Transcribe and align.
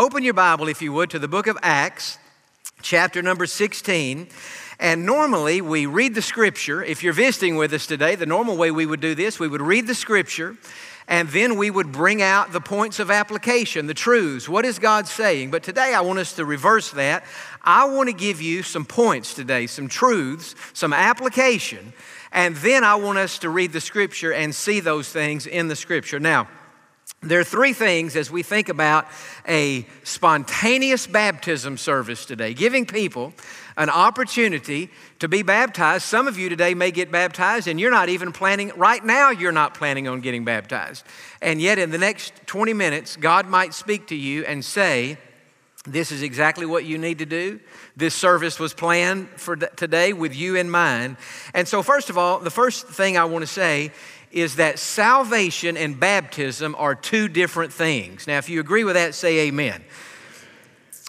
open 0.00 0.24
your 0.24 0.32
Bible, 0.32 0.66
if 0.66 0.80
you 0.80 0.94
would, 0.94 1.10
to 1.10 1.18
the 1.18 1.28
book 1.28 1.46
of 1.46 1.58
Acts, 1.60 2.16
chapter 2.80 3.20
number 3.20 3.44
16. 3.44 4.28
And 4.78 5.04
normally 5.04 5.60
we 5.60 5.84
read 5.84 6.14
the 6.14 6.22
scripture. 6.22 6.82
If 6.82 7.02
you're 7.02 7.12
visiting 7.12 7.56
with 7.56 7.70
us 7.74 7.86
today, 7.86 8.14
the 8.14 8.24
normal 8.24 8.56
way 8.56 8.70
we 8.70 8.86
would 8.86 9.00
do 9.00 9.14
this, 9.14 9.38
we 9.38 9.46
would 9.46 9.60
read 9.60 9.86
the 9.86 9.94
scripture 9.94 10.56
and 11.06 11.28
then 11.28 11.56
we 11.56 11.70
would 11.70 11.92
bring 11.92 12.22
out 12.22 12.52
the 12.52 12.62
points 12.62 12.98
of 12.98 13.10
application, 13.10 13.88
the 13.88 13.94
truths. 13.94 14.48
What 14.48 14.64
is 14.64 14.78
God 14.78 15.06
saying? 15.06 15.50
But 15.50 15.62
today 15.62 15.92
I 15.92 16.00
want 16.00 16.18
us 16.18 16.32
to 16.36 16.46
reverse 16.46 16.92
that. 16.92 17.22
I 17.62 17.84
want 17.84 18.08
to 18.08 18.14
give 18.14 18.40
you 18.40 18.62
some 18.62 18.86
points 18.86 19.34
today, 19.34 19.66
some 19.66 19.88
truths, 19.88 20.54
some 20.72 20.94
application, 20.94 21.92
and 22.32 22.56
then 22.56 22.84
I 22.84 22.94
want 22.94 23.18
us 23.18 23.38
to 23.40 23.50
read 23.50 23.72
the 23.72 23.82
scripture 23.82 24.32
and 24.32 24.54
see 24.54 24.80
those 24.80 25.12
things 25.12 25.46
in 25.46 25.68
the 25.68 25.76
scripture. 25.76 26.20
Now, 26.20 26.48
there 27.22 27.38
are 27.38 27.44
three 27.44 27.74
things 27.74 28.16
as 28.16 28.30
we 28.30 28.42
think 28.42 28.70
about 28.70 29.06
a 29.46 29.84
spontaneous 30.04 31.06
baptism 31.06 31.76
service 31.76 32.24
today, 32.24 32.54
giving 32.54 32.86
people 32.86 33.34
an 33.76 33.90
opportunity 33.90 34.88
to 35.18 35.28
be 35.28 35.42
baptized. 35.42 36.04
Some 36.04 36.28
of 36.28 36.38
you 36.38 36.48
today 36.48 36.72
may 36.72 36.90
get 36.90 37.12
baptized, 37.12 37.68
and 37.68 37.78
you're 37.78 37.90
not 37.90 38.08
even 38.08 38.32
planning, 38.32 38.72
right 38.74 39.04
now, 39.04 39.28
you're 39.30 39.52
not 39.52 39.74
planning 39.74 40.08
on 40.08 40.22
getting 40.22 40.46
baptized. 40.46 41.04
And 41.42 41.60
yet, 41.60 41.78
in 41.78 41.90
the 41.90 41.98
next 41.98 42.32
20 42.46 42.72
minutes, 42.72 43.16
God 43.16 43.46
might 43.46 43.74
speak 43.74 44.06
to 44.06 44.16
you 44.16 44.46
and 44.46 44.64
say, 44.64 45.18
This 45.84 46.12
is 46.12 46.22
exactly 46.22 46.64
what 46.64 46.86
you 46.86 46.96
need 46.96 47.18
to 47.18 47.26
do. 47.26 47.60
This 47.96 48.14
service 48.14 48.58
was 48.58 48.72
planned 48.72 49.28
for 49.36 49.56
today 49.56 50.14
with 50.14 50.34
you 50.34 50.56
in 50.56 50.70
mind. 50.70 51.18
And 51.52 51.68
so, 51.68 51.82
first 51.82 52.08
of 52.08 52.16
all, 52.16 52.38
the 52.38 52.50
first 52.50 52.86
thing 52.86 53.18
I 53.18 53.26
want 53.26 53.42
to 53.42 53.46
say 53.46 53.92
is 54.30 54.56
that 54.56 54.78
salvation 54.78 55.76
and 55.76 55.98
baptism 55.98 56.74
are 56.78 56.94
two 56.94 57.28
different 57.28 57.72
things. 57.72 58.26
Now, 58.26 58.38
if 58.38 58.48
you 58.48 58.60
agree 58.60 58.84
with 58.84 58.94
that, 58.94 59.14
say 59.14 59.48
amen. 59.48 59.82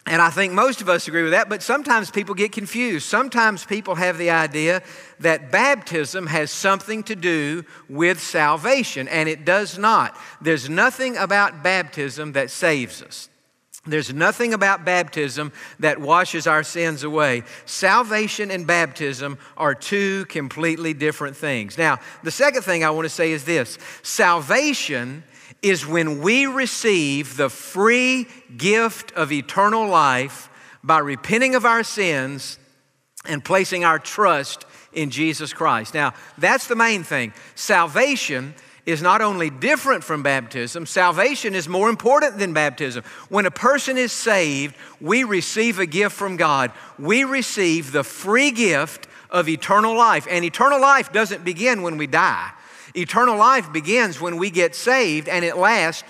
And 0.08 0.22
I 0.22 0.32
think 0.32 0.52
most 0.54 0.82
of 0.82 0.90
us 0.90 1.08
agree 1.08 1.22
with 1.22 1.32
that, 1.32 1.48
but 1.48 1.62
sometimes 1.62 2.10
people 2.10 2.34
get 2.34 2.52
confused. 2.52 3.08
Sometimes 3.08 3.64
people 3.64 3.96
have 3.96 4.18
the 4.18 4.32
idea 4.32 4.82
that 5.20 5.52
baptism 5.52 6.26
has 6.26 6.50
something 6.52 7.04
to 7.04 7.16
do 7.16 7.64
with 7.88 8.20
salvation, 8.20 9.08
and 9.08 9.30
it 9.30 9.46
does 9.46 9.78
not. 9.78 10.18
There's 10.42 10.70
nothing 10.70 11.18
about 11.18 11.62
baptism 11.62 12.32
that 12.32 12.50
saves 12.50 13.04
us. 13.04 13.30
There's 13.86 14.14
nothing 14.14 14.54
about 14.54 14.86
baptism 14.86 15.52
that 15.80 16.00
washes 16.00 16.46
our 16.46 16.62
sins 16.62 17.04
away. 17.04 17.44
Salvation 17.66 18.52
and 18.52 18.68
baptism 18.68 19.40
are 19.58 19.74
two 19.74 20.26
completely 20.26 20.94
different 20.94 21.36
things. 21.36 21.80
Now, 21.80 22.00
the 22.22 22.30
second 22.30 22.62
thing 22.62 22.84
I 22.84 22.92
want 22.92 23.06
to 23.06 23.10
say 23.10 23.32
is 23.32 23.44
this 23.44 23.80
salvation 24.04 25.24
is 25.64 25.86
when 25.86 26.22
we 26.22 26.46
receive 26.46 27.38
the 27.38 27.50
free 27.50 28.28
gift 28.56 29.14
of 29.14 29.32
eternal 29.32 29.88
life 29.88 30.50
by 30.84 31.00
repenting 31.00 31.56
of 31.56 31.66
our 31.66 31.84
sins 31.84 32.60
and 33.26 33.44
placing 33.44 33.84
our 33.84 34.00
trust 34.00 34.66
in 34.94 35.10
Jesus 35.10 35.54
Christ. 35.54 35.94
Now, 35.94 36.14
that's 36.38 36.68
the 36.68 36.76
main 36.76 37.04
thing. 37.04 37.34
Salvation 37.56 38.54
is 38.86 39.02
not 39.02 39.22
only 39.22 39.50
different 39.50 40.04
from 40.04 40.24
baptism, 40.24 40.86
salvation 40.86 41.54
is 41.56 41.68
more 41.68 41.90
important 41.90 42.38
than 42.38 42.54
baptism. 42.54 43.04
When 43.30 43.46
a 43.46 43.52
person 43.52 43.98
is 43.98 44.12
saved, 44.12 44.76
we 45.00 45.24
receive 45.24 45.80
a 45.80 45.86
gift 45.86 46.16
from 46.16 46.38
God. 46.38 46.72
We 46.98 47.24
receive 47.24 47.92
the 47.92 48.04
free 48.04 48.52
gift 48.52 49.08
of 49.30 49.48
eternal 49.48 49.96
life. 49.96 50.28
And 50.30 50.44
eternal 50.44 50.82
life 50.82 51.12
doesn't 51.12 51.46
begin 51.46 51.82
when 51.82 51.98
we 51.98 52.08
die. 52.08 52.52
Eternal 52.94 53.38
life 53.38 53.72
begins 53.72 54.20
when 54.20 54.38
we 54.38 54.50
get 54.50 54.76
saved 54.76 55.30
and 55.30 55.46
it 55.46 55.56
lasts 55.56 56.04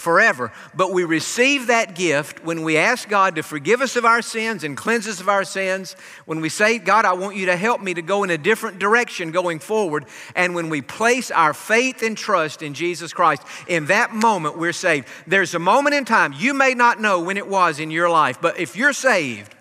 forever. 0.00 0.52
But 0.74 0.92
we 0.92 1.04
receive 1.04 1.68
that 1.68 1.94
gift 1.94 2.44
when 2.44 2.62
we 2.62 2.76
ask 2.76 3.08
God 3.08 3.36
to 3.36 3.42
forgive 3.42 3.80
us 3.80 3.96
of 3.96 4.04
our 4.04 4.22
sins 4.22 4.64
and 4.64 4.76
cleanse 4.76 5.06
us 5.06 5.20
of 5.20 5.28
our 5.28 5.44
sins. 5.44 5.94
When 6.24 6.40
we 6.40 6.48
say, 6.48 6.78
God, 6.78 7.04
I 7.04 7.12
want 7.12 7.36
you 7.36 7.46
to 7.46 7.56
help 7.56 7.80
me 7.80 7.94
to 7.94 8.02
go 8.02 8.24
in 8.24 8.30
a 8.30 8.38
different 8.38 8.78
direction 8.78 9.30
going 9.30 9.58
forward. 9.58 10.06
And 10.34 10.54
when 10.54 10.70
we 10.70 10.82
place 10.82 11.30
our 11.30 11.54
faith 11.54 12.02
and 12.02 12.16
trust 12.16 12.62
in 12.62 12.74
Jesus 12.74 13.12
Christ, 13.12 13.42
in 13.68 13.86
that 13.86 14.12
moment 14.14 14.58
we're 14.58 14.72
saved. 14.72 15.06
There's 15.26 15.54
a 15.54 15.58
moment 15.58 15.94
in 15.94 16.04
time, 16.04 16.34
you 16.36 16.54
may 16.54 16.74
not 16.74 17.00
know 17.00 17.20
when 17.20 17.36
it 17.36 17.48
was 17.48 17.78
in 17.78 17.90
your 17.90 18.10
life, 18.10 18.40
but 18.40 18.58
if 18.58 18.76
you're 18.76 18.92
saved, 18.92 19.54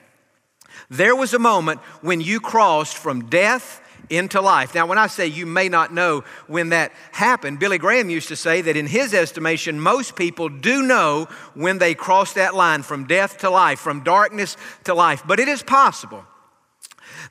there 0.89 1.15
was 1.15 1.33
a 1.33 1.39
moment 1.39 1.81
when 2.01 2.19
you 2.21 2.39
crossed 2.39 2.97
from 2.97 3.29
death 3.29 3.81
into 4.09 4.41
life. 4.41 4.73
Now, 4.75 4.85
when 4.85 4.97
I 4.97 5.07
say 5.07 5.27
you 5.27 5.45
may 5.45 5.69
not 5.69 5.93
know 5.93 6.23
when 6.47 6.69
that 6.69 6.91
happened, 7.11 7.59
Billy 7.59 7.77
Graham 7.77 8.09
used 8.09 8.27
to 8.29 8.35
say 8.35 8.61
that 8.61 8.75
in 8.75 8.87
his 8.87 9.13
estimation, 9.13 9.79
most 9.79 10.15
people 10.15 10.49
do 10.49 10.81
know 10.81 11.27
when 11.53 11.77
they 11.77 11.95
cross 11.95 12.33
that 12.33 12.55
line 12.55 12.83
from 12.83 13.05
death 13.05 13.39
to 13.39 13.49
life, 13.49 13.79
from 13.79 14.03
darkness 14.03 14.57
to 14.85 14.93
life. 14.93 15.23
But 15.25 15.39
it 15.39 15.47
is 15.47 15.63
possible 15.63 16.25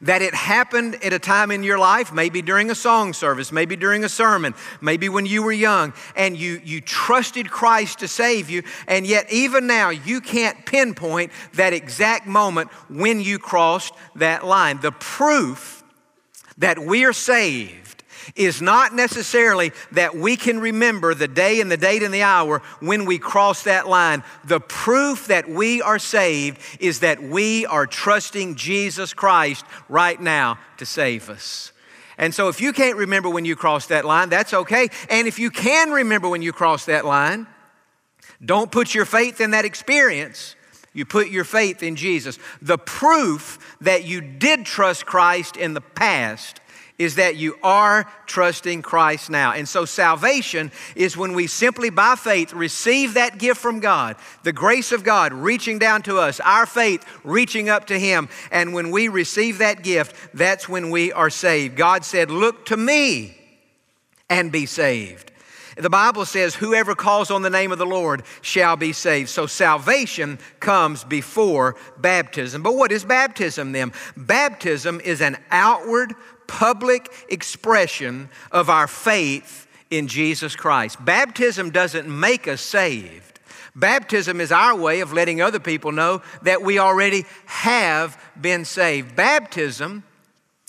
that 0.00 0.22
it 0.22 0.34
happened 0.34 0.96
at 1.04 1.12
a 1.12 1.18
time 1.18 1.50
in 1.50 1.62
your 1.62 1.78
life, 1.78 2.12
maybe 2.12 2.42
during 2.42 2.70
a 2.70 2.74
song 2.74 3.12
service, 3.12 3.50
maybe 3.50 3.76
during 3.76 4.04
a 4.04 4.08
sermon, 4.08 4.54
maybe 4.80 5.08
when 5.08 5.26
you 5.26 5.42
were 5.42 5.52
young, 5.52 5.92
and 6.16 6.36
you, 6.36 6.60
you 6.64 6.80
trusted 6.80 7.50
Christ 7.50 8.00
to 8.00 8.08
save 8.08 8.50
you, 8.50 8.62
and 8.86 9.06
yet 9.06 9.32
even 9.32 9.66
now 9.66 9.90
you 9.90 10.20
can't 10.20 10.64
pinpoint 10.66 11.32
that 11.54 11.72
exact 11.72 12.26
moment 12.26 12.70
when 12.88 13.20
you 13.20 13.38
crossed 13.38 13.94
that 14.16 14.44
line. 14.44 14.80
The 14.80 14.92
proof 14.92 15.77
that 16.58 16.78
we 16.78 17.04
are 17.04 17.12
saved 17.12 17.88
is 18.36 18.60
not 18.60 18.94
necessarily 18.94 19.72
that 19.92 20.14
we 20.14 20.36
can 20.36 20.60
remember 20.60 21.14
the 21.14 21.28
day 21.28 21.60
and 21.60 21.70
the 21.70 21.76
date 21.76 22.02
and 22.02 22.12
the 22.12 22.22
hour 22.22 22.60
when 22.80 23.04
we 23.04 23.18
cross 23.18 23.64
that 23.64 23.88
line. 23.88 24.22
The 24.44 24.60
proof 24.60 25.28
that 25.28 25.48
we 25.48 25.82
are 25.82 25.98
saved 25.98 26.60
is 26.80 27.00
that 27.00 27.22
we 27.22 27.66
are 27.66 27.86
trusting 27.86 28.56
Jesus 28.56 29.14
Christ 29.14 29.64
right 29.88 30.20
now 30.20 30.58
to 30.76 30.86
save 30.86 31.30
us. 31.30 31.72
And 32.18 32.34
so 32.34 32.48
if 32.48 32.60
you 32.60 32.72
can't 32.72 32.96
remember 32.96 33.30
when 33.30 33.44
you 33.44 33.54
crossed 33.54 33.90
that 33.90 34.04
line, 34.04 34.28
that's 34.28 34.52
okay. 34.52 34.88
And 35.08 35.28
if 35.28 35.38
you 35.38 35.50
can 35.50 35.90
remember 35.90 36.28
when 36.28 36.42
you 36.42 36.52
crossed 36.52 36.86
that 36.86 37.04
line, 37.04 37.46
don't 38.44 38.70
put 38.70 38.94
your 38.94 39.04
faith 39.04 39.40
in 39.40 39.52
that 39.52 39.64
experience. 39.64 40.56
You 40.92 41.04
put 41.04 41.28
your 41.28 41.44
faith 41.44 41.82
in 41.82 41.96
Jesus. 41.96 42.38
The 42.60 42.78
proof 42.78 43.76
that 43.80 44.04
you 44.04 44.20
did 44.20 44.66
trust 44.66 45.06
Christ 45.06 45.56
in 45.56 45.74
the 45.74 45.80
past 45.80 46.60
is 46.98 47.14
that 47.14 47.36
you 47.36 47.56
are 47.62 48.10
trusting 48.26 48.82
Christ 48.82 49.30
now. 49.30 49.52
And 49.52 49.68
so 49.68 49.84
salvation 49.84 50.72
is 50.96 51.16
when 51.16 51.32
we 51.32 51.46
simply 51.46 51.90
by 51.90 52.16
faith 52.16 52.52
receive 52.52 53.14
that 53.14 53.38
gift 53.38 53.60
from 53.60 53.78
God, 53.78 54.16
the 54.42 54.52
grace 54.52 54.90
of 54.90 55.04
God 55.04 55.32
reaching 55.32 55.78
down 55.78 56.02
to 56.02 56.18
us, 56.18 56.40
our 56.40 56.66
faith 56.66 57.04
reaching 57.22 57.68
up 57.68 57.86
to 57.86 57.98
Him. 57.98 58.28
And 58.50 58.74
when 58.74 58.90
we 58.90 59.06
receive 59.06 59.58
that 59.58 59.84
gift, 59.84 60.16
that's 60.34 60.68
when 60.68 60.90
we 60.90 61.12
are 61.12 61.30
saved. 61.30 61.76
God 61.76 62.04
said, 62.04 62.30
Look 62.30 62.66
to 62.66 62.76
me 62.76 63.36
and 64.28 64.50
be 64.50 64.66
saved. 64.66 65.30
The 65.78 65.90
Bible 65.90 66.24
says, 66.24 66.56
Whoever 66.56 66.96
calls 66.96 67.30
on 67.30 67.42
the 67.42 67.50
name 67.50 67.70
of 67.70 67.78
the 67.78 67.86
Lord 67.86 68.24
shall 68.42 68.76
be 68.76 68.92
saved. 68.92 69.28
So 69.28 69.46
salvation 69.46 70.38
comes 70.58 71.04
before 71.04 71.76
baptism. 71.96 72.62
But 72.62 72.74
what 72.74 72.90
is 72.90 73.04
baptism 73.04 73.72
then? 73.72 73.92
Baptism 74.16 75.00
is 75.00 75.20
an 75.20 75.36
outward, 75.50 76.14
public 76.48 77.12
expression 77.28 78.28
of 78.50 78.68
our 78.68 78.88
faith 78.88 79.68
in 79.90 80.08
Jesus 80.08 80.56
Christ. 80.56 81.02
Baptism 81.04 81.70
doesn't 81.70 82.08
make 82.08 82.48
us 82.48 82.60
saved. 82.60 83.38
Baptism 83.76 84.40
is 84.40 84.50
our 84.50 84.74
way 84.74 85.00
of 85.00 85.12
letting 85.12 85.40
other 85.40 85.60
people 85.60 85.92
know 85.92 86.22
that 86.42 86.62
we 86.62 86.80
already 86.80 87.24
have 87.46 88.20
been 88.40 88.64
saved. 88.64 89.14
Baptism 89.14 90.02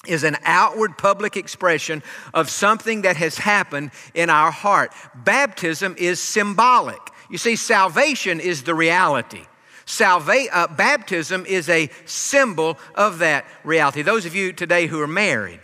is 0.07 0.23
an 0.23 0.37
outward 0.43 0.97
public 0.97 1.35
expression 1.35 2.01
of 2.33 2.49
something 2.49 3.01
that 3.01 3.17
has 3.17 3.37
happened 3.37 3.91
in 4.13 4.29
our 4.29 4.51
heart. 4.51 4.93
Baptism 5.13 5.95
is 5.97 6.21
symbolic. 6.21 6.99
You 7.29 7.37
see, 7.37 7.55
salvation 7.55 8.39
is 8.39 8.63
the 8.63 8.73
reality. 8.73 9.45
Salva- 9.85 10.47
uh, 10.51 10.67
baptism 10.67 11.45
is 11.45 11.67
a 11.67 11.89
symbol 12.05 12.77
of 12.95 13.19
that 13.19 13.45
reality. 13.63 14.01
Those 14.01 14.25
of 14.25 14.35
you 14.35 14.53
today 14.53 14.87
who 14.87 15.01
are 15.01 15.07
married, 15.07 15.59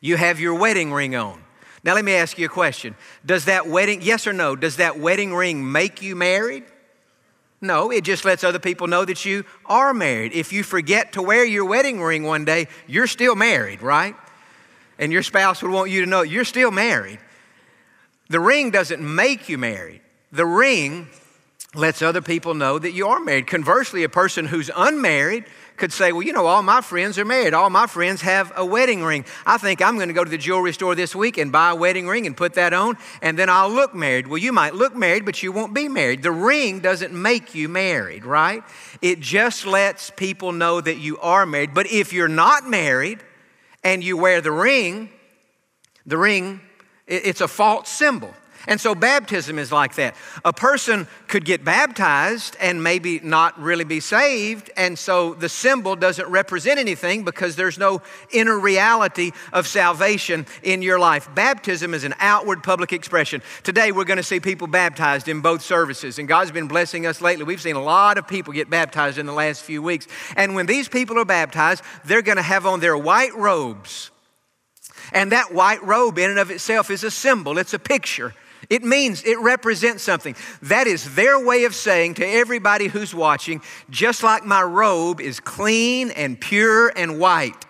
you 0.00 0.16
have 0.16 0.38
your 0.40 0.54
wedding 0.54 0.92
ring 0.92 1.14
on. 1.16 1.42
Now, 1.82 1.94
let 1.94 2.04
me 2.04 2.12
ask 2.12 2.38
you 2.38 2.46
a 2.46 2.50
question. 2.50 2.94
Does 3.24 3.46
that 3.46 3.66
wedding, 3.66 4.02
yes 4.02 4.26
or 4.26 4.34
no, 4.34 4.54
does 4.54 4.76
that 4.76 4.98
wedding 4.98 5.34
ring 5.34 5.72
make 5.72 6.02
you 6.02 6.14
married? 6.14 6.64
No, 7.60 7.90
it 7.90 8.04
just 8.04 8.24
lets 8.24 8.42
other 8.42 8.58
people 8.58 8.86
know 8.86 9.04
that 9.04 9.24
you 9.24 9.44
are 9.66 9.92
married. 9.92 10.32
If 10.32 10.52
you 10.52 10.62
forget 10.62 11.12
to 11.12 11.22
wear 11.22 11.44
your 11.44 11.66
wedding 11.66 12.00
ring 12.00 12.24
one 12.24 12.44
day, 12.44 12.68
you're 12.86 13.06
still 13.06 13.34
married, 13.34 13.82
right? 13.82 14.14
And 14.98 15.12
your 15.12 15.22
spouse 15.22 15.62
would 15.62 15.70
want 15.70 15.90
you 15.90 16.00
to 16.02 16.06
know 16.06 16.22
you're 16.22 16.44
still 16.44 16.70
married. 16.70 17.18
The 18.28 18.40
ring 18.40 18.70
doesn't 18.70 19.02
make 19.02 19.48
you 19.48 19.58
married. 19.58 20.00
The 20.32 20.46
ring 20.46 21.08
lets 21.74 22.00
other 22.02 22.22
people 22.22 22.54
know 22.54 22.78
that 22.78 22.92
you 22.92 23.08
are 23.08 23.20
married. 23.20 23.46
Conversely, 23.46 24.04
a 24.04 24.08
person 24.08 24.46
who's 24.46 24.70
unmarried 24.74 25.44
could 25.80 25.92
say, 25.92 26.12
Well, 26.12 26.22
you 26.22 26.32
know, 26.32 26.46
all 26.46 26.62
my 26.62 26.80
friends 26.80 27.18
are 27.18 27.24
married. 27.24 27.54
All 27.54 27.70
my 27.70 27.88
friends 27.88 28.20
have 28.20 28.52
a 28.54 28.64
wedding 28.64 29.02
ring. 29.02 29.24
I 29.44 29.58
think 29.58 29.82
I'm 29.82 29.96
going 29.96 30.08
to 30.08 30.14
go 30.14 30.22
to 30.22 30.30
the 30.30 30.38
jewelry 30.38 30.72
store 30.72 30.94
this 30.94 31.16
week 31.16 31.38
and 31.38 31.50
buy 31.50 31.70
a 31.70 31.74
wedding 31.74 32.06
ring 32.06 32.26
and 32.26 32.36
put 32.36 32.54
that 32.54 32.72
on, 32.72 32.96
and 33.20 33.36
then 33.36 33.50
I'll 33.50 33.70
look 33.70 33.94
married. 33.94 34.28
Well, 34.28 34.38
you 34.38 34.52
might 34.52 34.74
look 34.74 34.94
married, 34.94 35.24
but 35.24 35.42
you 35.42 35.50
won't 35.50 35.74
be 35.74 35.88
married. 35.88 36.22
The 36.22 36.30
ring 36.30 36.78
doesn't 36.78 37.12
make 37.12 37.54
you 37.54 37.68
married, 37.68 38.24
right? 38.24 38.62
It 39.02 39.18
just 39.18 39.66
lets 39.66 40.10
people 40.10 40.52
know 40.52 40.80
that 40.80 40.98
you 40.98 41.18
are 41.18 41.46
married. 41.46 41.74
But 41.74 41.90
if 41.90 42.12
you're 42.12 42.28
not 42.28 42.68
married 42.68 43.20
and 43.82 44.04
you 44.04 44.16
wear 44.16 44.40
the 44.40 44.52
ring, 44.52 45.08
the 46.06 46.18
ring, 46.18 46.60
it's 47.06 47.40
a 47.40 47.48
false 47.48 47.88
symbol. 47.88 48.34
And 48.70 48.80
so 48.80 48.94
baptism 48.94 49.58
is 49.58 49.72
like 49.72 49.96
that. 49.96 50.14
A 50.44 50.52
person 50.52 51.08
could 51.26 51.44
get 51.44 51.64
baptized 51.64 52.56
and 52.60 52.84
maybe 52.84 53.18
not 53.18 53.60
really 53.60 53.82
be 53.82 53.98
saved, 53.98 54.70
and 54.76 54.96
so 54.96 55.34
the 55.34 55.48
symbol 55.48 55.96
doesn't 55.96 56.28
represent 56.28 56.78
anything 56.78 57.24
because 57.24 57.56
there's 57.56 57.78
no 57.78 58.00
inner 58.30 58.56
reality 58.56 59.32
of 59.52 59.66
salvation 59.66 60.46
in 60.62 60.82
your 60.82 61.00
life. 61.00 61.28
Baptism 61.34 61.94
is 61.94 62.04
an 62.04 62.14
outward 62.20 62.62
public 62.62 62.92
expression. 62.92 63.42
Today 63.64 63.90
we're 63.90 64.04
going 64.04 64.18
to 64.18 64.22
see 64.22 64.38
people 64.38 64.68
baptized 64.68 65.26
in 65.26 65.40
both 65.40 65.62
services, 65.62 66.20
and 66.20 66.28
God's 66.28 66.52
been 66.52 66.68
blessing 66.68 67.06
us 67.06 67.20
lately. 67.20 67.42
We've 67.42 67.60
seen 67.60 67.74
a 67.74 67.82
lot 67.82 68.18
of 68.18 68.28
people 68.28 68.52
get 68.52 68.70
baptized 68.70 69.18
in 69.18 69.26
the 69.26 69.32
last 69.32 69.62
few 69.62 69.82
weeks. 69.82 70.06
And 70.36 70.54
when 70.54 70.66
these 70.66 70.88
people 70.88 71.18
are 71.18 71.24
baptized, 71.24 71.82
they're 72.04 72.22
going 72.22 72.36
to 72.36 72.42
have 72.42 72.66
on 72.66 72.78
their 72.78 72.96
white 72.96 73.34
robes. 73.34 74.12
And 75.12 75.32
that 75.32 75.52
white 75.52 75.82
robe, 75.82 76.18
in 76.18 76.30
and 76.30 76.38
of 76.38 76.52
itself, 76.52 76.88
is 76.88 77.02
a 77.02 77.10
symbol, 77.10 77.58
it's 77.58 77.74
a 77.74 77.78
picture 77.80 78.32
it 78.70 78.84
means, 78.84 79.24
it 79.24 79.38
represents 79.40 80.04
something. 80.04 80.36
That 80.62 80.86
is 80.86 81.16
their 81.16 81.44
way 81.44 81.64
of 81.64 81.74
saying 81.74 82.14
to 82.14 82.26
everybody 82.26 82.86
who's 82.86 83.12
watching, 83.12 83.60
just 83.90 84.22
like 84.22 84.44
my 84.44 84.62
robe 84.62 85.20
is 85.20 85.40
clean 85.40 86.12
and 86.12 86.40
pure 86.40 86.92
and 86.96 87.18
white, 87.18 87.66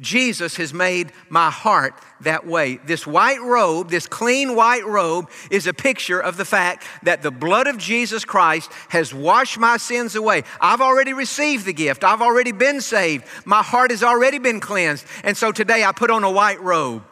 Jesus 0.00 0.56
has 0.56 0.72
made 0.72 1.12
my 1.28 1.50
heart 1.50 1.92
that 2.20 2.46
way. 2.46 2.76
This 2.86 3.06
white 3.06 3.40
robe, 3.40 3.90
this 3.90 4.06
clean 4.06 4.54
white 4.54 4.86
robe, 4.86 5.28
is 5.50 5.66
a 5.66 5.74
picture 5.74 6.20
of 6.20 6.36
the 6.36 6.44
fact 6.44 6.84
that 7.02 7.22
the 7.22 7.32
blood 7.32 7.66
of 7.66 7.78
Jesus 7.78 8.24
Christ 8.24 8.70
has 8.90 9.12
washed 9.12 9.58
my 9.58 9.76
sins 9.76 10.14
away. 10.14 10.44
I've 10.60 10.80
already 10.80 11.12
received 11.12 11.66
the 11.66 11.72
gift, 11.72 12.04
I've 12.04 12.22
already 12.22 12.52
been 12.52 12.80
saved, 12.80 13.24
my 13.44 13.62
heart 13.62 13.90
has 13.90 14.02
already 14.02 14.38
been 14.38 14.60
cleansed. 14.60 15.04
And 15.24 15.36
so 15.36 15.52
today 15.52 15.84
I 15.84 15.92
put 15.92 16.10
on 16.10 16.24
a 16.24 16.30
white 16.30 16.62
robe. 16.62 17.02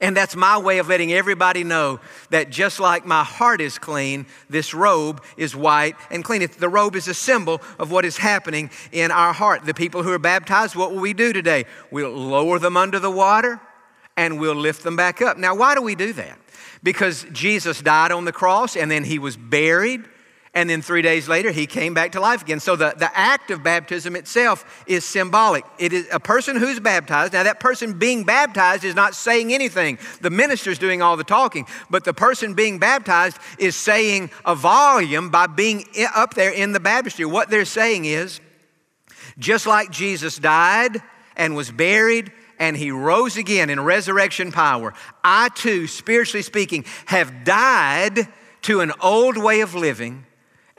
And 0.00 0.16
that's 0.16 0.36
my 0.36 0.58
way 0.58 0.78
of 0.78 0.88
letting 0.88 1.12
everybody 1.12 1.64
know 1.64 2.00
that 2.30 2.50
just 2.50 2.78
like 2.78 3.04
my 3.04 3.24
heart 3.24 3.60
is 3.60 3.78
clean, 3.78 4.26
this 4.48 4.72
robe 4.72 5.22
is 5.36 5.56
white 5.56 5.96
and 6.10 6.24
clean. 6.24 6.46
The 6.58 6.68
robe 6.68 6.94
is 6.94 7.08
a 7.08 7.14
symbol 7.14 7.60
of 7.78 7.90
what 7.90 8.04
is 8.04 8.16
happening 8.16 8.70
in 8.92 9.10
our 9.10 9.32
heart. 9.32 9.64
The 9.64 9.74
people 9.74 10.02
who 10.02 10.12
are 10.12 10.18
baptized, 10.18 10.76
what 10.76 10.92
will 10.92 11.00
we 11.00 11.14
do 11.14 11.32
today? 11.32 11.64
We'll 11.90 12.10
lower 12.10 12.58
them 12.58 12.76
under 12.76 12.98
the 12.98 13.10
water 13.10 13.60
and 14.16 14.40
we'll 14.40 14.54
lift 14.54 14.84
them 14.84 14.96
back 14.96 15.20
up. 15.20 15.36
Now, 15.36 15.56
why 15.56 15.74
do 15.74 15.82
we 15.82 15.94
do 15.94 16.12
that? 16.12 16.38
Because 16.82 17.26
Jesus 17.32 17.80
died 17.80 18.12
on 18.12 18.24
the 18.24 18.32
cross 18.32 18.76
and 18.76 18.90
then 18.90 19.04
he 19.04 19.18
was 19.18 19.36
buried 19.36 20.04
and 20.58 20.68
then 20.68 20.82
three 20.82 21.02
days 21.02 21.28
later, 21.28 21.52
he 21.52 21.68
came 21.68 21.94
back 21.94 22.10
to 22.12 22.20
life 22.20 22.42
again. 22.42 22.58
So 22.58 22.74
the, 22.74 22.92
the 22.98 23.16
act 23.16 23.52
of 23.52 23.62
baptism 23.62 24.16
itself 24.16 24.82
is 24.88 25.04
symbolic. 25.04 25.64
It 25.78 25.92
is 25.92 26.08
a 26.10 26.18
person 26.18 26.56
who's 26.56 26.80
baptized. 26.80 27.32
Now, 27.32 27.44
that 27.44 27.60
person 27.60 27.96
being 27.96 28.24
baptized 28.24 28.82
is 28.82 28.96
not 28.96 29.14
saying 29.14 29.54
anything. 29.54 30.00
The 30.20 30.30
minister's 30.30 30.76
doing 30.76 31.00
all 31.00 31.16
the 31.16 31.22
talking. 31.22 31.68
But 31.90 32.02
the 32.02 32.12
person 32.12 32.54
being 32.54 32.80
baptized 32.80 33.38
is 33.60 33.76
saying 33.76 34.32
a 34.44 34.56
volume 34.56 35.30
by 35.30 35.46
being 35.46 35.84
up 36.12 36.34
there 36.34 36.50
in 36.50 36.72
the 36.72 36.80
baptistry. 36.80 37.24
What 37.24 37.50
they're 37.50 37.64
saying 37.64 38.06
is 38.06 38.40
just 39.38 39.64
like 39.64 39.92
Jesus 39.92 40.38
died 40.38 41.00
and 41.36 41.54
was 41.54 41.70
buried 41.70 42.32
and 42.58 42.76
he 42.76 42.90
rose 42.90 43.36
again 43.36 43.70
in 43.70 43.78
resurrection 43.78 44.50
power, 44.50 44.92
I 45.22 45.50
too, 45.50 45.86
spiritually 45.86 46.42
speaking, 46.42 46.84
have 47.06 47.44
died 47.44 48.26
to 48.62 48.80
an 48.80 48.90
old 49.00 49.38
way 49.38 49.60
of 49.60 49.76
living 49.76 50.24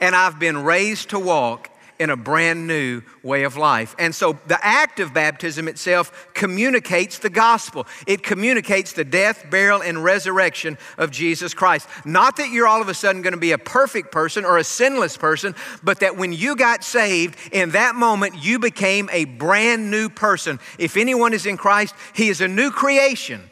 and 0.00 0.14
I've 0.16 0.38
been 0.38 0.64
raised 0.64 1.10
to 1.10 1.18
walk 1.18 1.70
in 2.00 2.08
a 2.08 2.16
brand 2.16 2.66
new 2.66 3.02
way 3.22 3.42
of 3.42 3.58
life. 3.58 3.94
And 3.98 4.14
so 4.14 4.38
the 4.46 4.58
act 4.64 5.00
of 5.00 5.12
baptism 5.12 5.68
itself 5.68 6.28
communicates 6.32 7.18
the 7.18 7.28
gospel. 7.28 7.86
It 8.06 8.22
communicates 8.22 8.94
the 8.94 9.04
death, 9.04 9.44
burial, 9.50 9.82
and 9.82 10.02
resurrection 10.02 10.78
of 10.96 11.10
Jesus 11.10 11.52
Christ. 11.52 11.86
Not 12.06 12.38
that 12.38 12.48
you're 12.48 12.66
all 12.66 12.80
of 12.80 12.88
a 12.88 12.94
sudden 12.94 13.20
going 13.20 13.34
to 13.34 13.38
be 13.38 13.52
a 13.52 13.58
perfect 13.58 14.12
person 14.12 14.46
or 14.46 14.56
a 14.56 14.64
sinless 14.64 15.18
person, 15.18 15.54
but 15.82 16.00
that 16.00 16.16
when 16.16 16.32
you 16.32 16.56
got 16.56 16.82
saved, 16.82 17.36
in 17.52 17.72
that 17.72 17.94
moment, 17.94 18.42
you 18.42 18.58
became 18.58 19.10
a 19.12 19.26
brand 19.26 19.90
new 19.90 20.08
person. 20.08 20.58
If 20.78 20.96
anyone 20.96 21.34
is 21.34 21.44
in 21.44 21.58
Christ, 21.58 21.94
he 22.14 22.30
is 22.30 22.40
a 22.40 22.48
new 22.48 22.70
creation. 22.70 23.42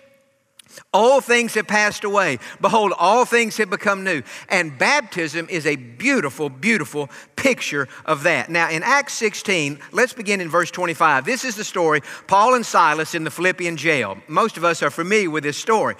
All 0.92 1.20
things 1.20 1.54
have 1.54 1.66
passed 1.66 2.04
away. 2.04 2.38
Behold, 2.60 2.92
all 2.98 3.24
things 3.24 3.56
have 3.56 3.70
become 3.70 4.04
new. 4.04 4.22
And 4.48 4.76
baptism 4.78 5.46
is 5.50 5.66
a 5.66 5.76
beautiful, 5.76 6.48
beautiful 6.48 7.10
picture 7.36 7.88
of 8.04 8.22
that. 8.24 8.50
Now, 8.50 8.70
in 8.70 8.82
Acts 8.82 9.14
16, 9.14 9.78
let's 9.92 10.12
begin 10.12 10.40
in 10.40 10.48
verse 10.48 10.70
25. 10.70 11.24
This 11.24 11.44
is 11.44 11.56
the 11.56 11.64
story 11.64 12.02
Paul 12.26 12.54
and 12.54 12.64
Silas 12.64 13.14
in 13.14 13.24
the 13.24 13.30
Philippian 13.30 13.76
jail. 13.76 14.18
Most 14.28 14.56
of 14.56 14.64
us 14.64 14.82
are 14.82 14.90
familiar 14.90 15.30
with 15.30 15.44
this 15.44 15.56
story. 15.56 15.96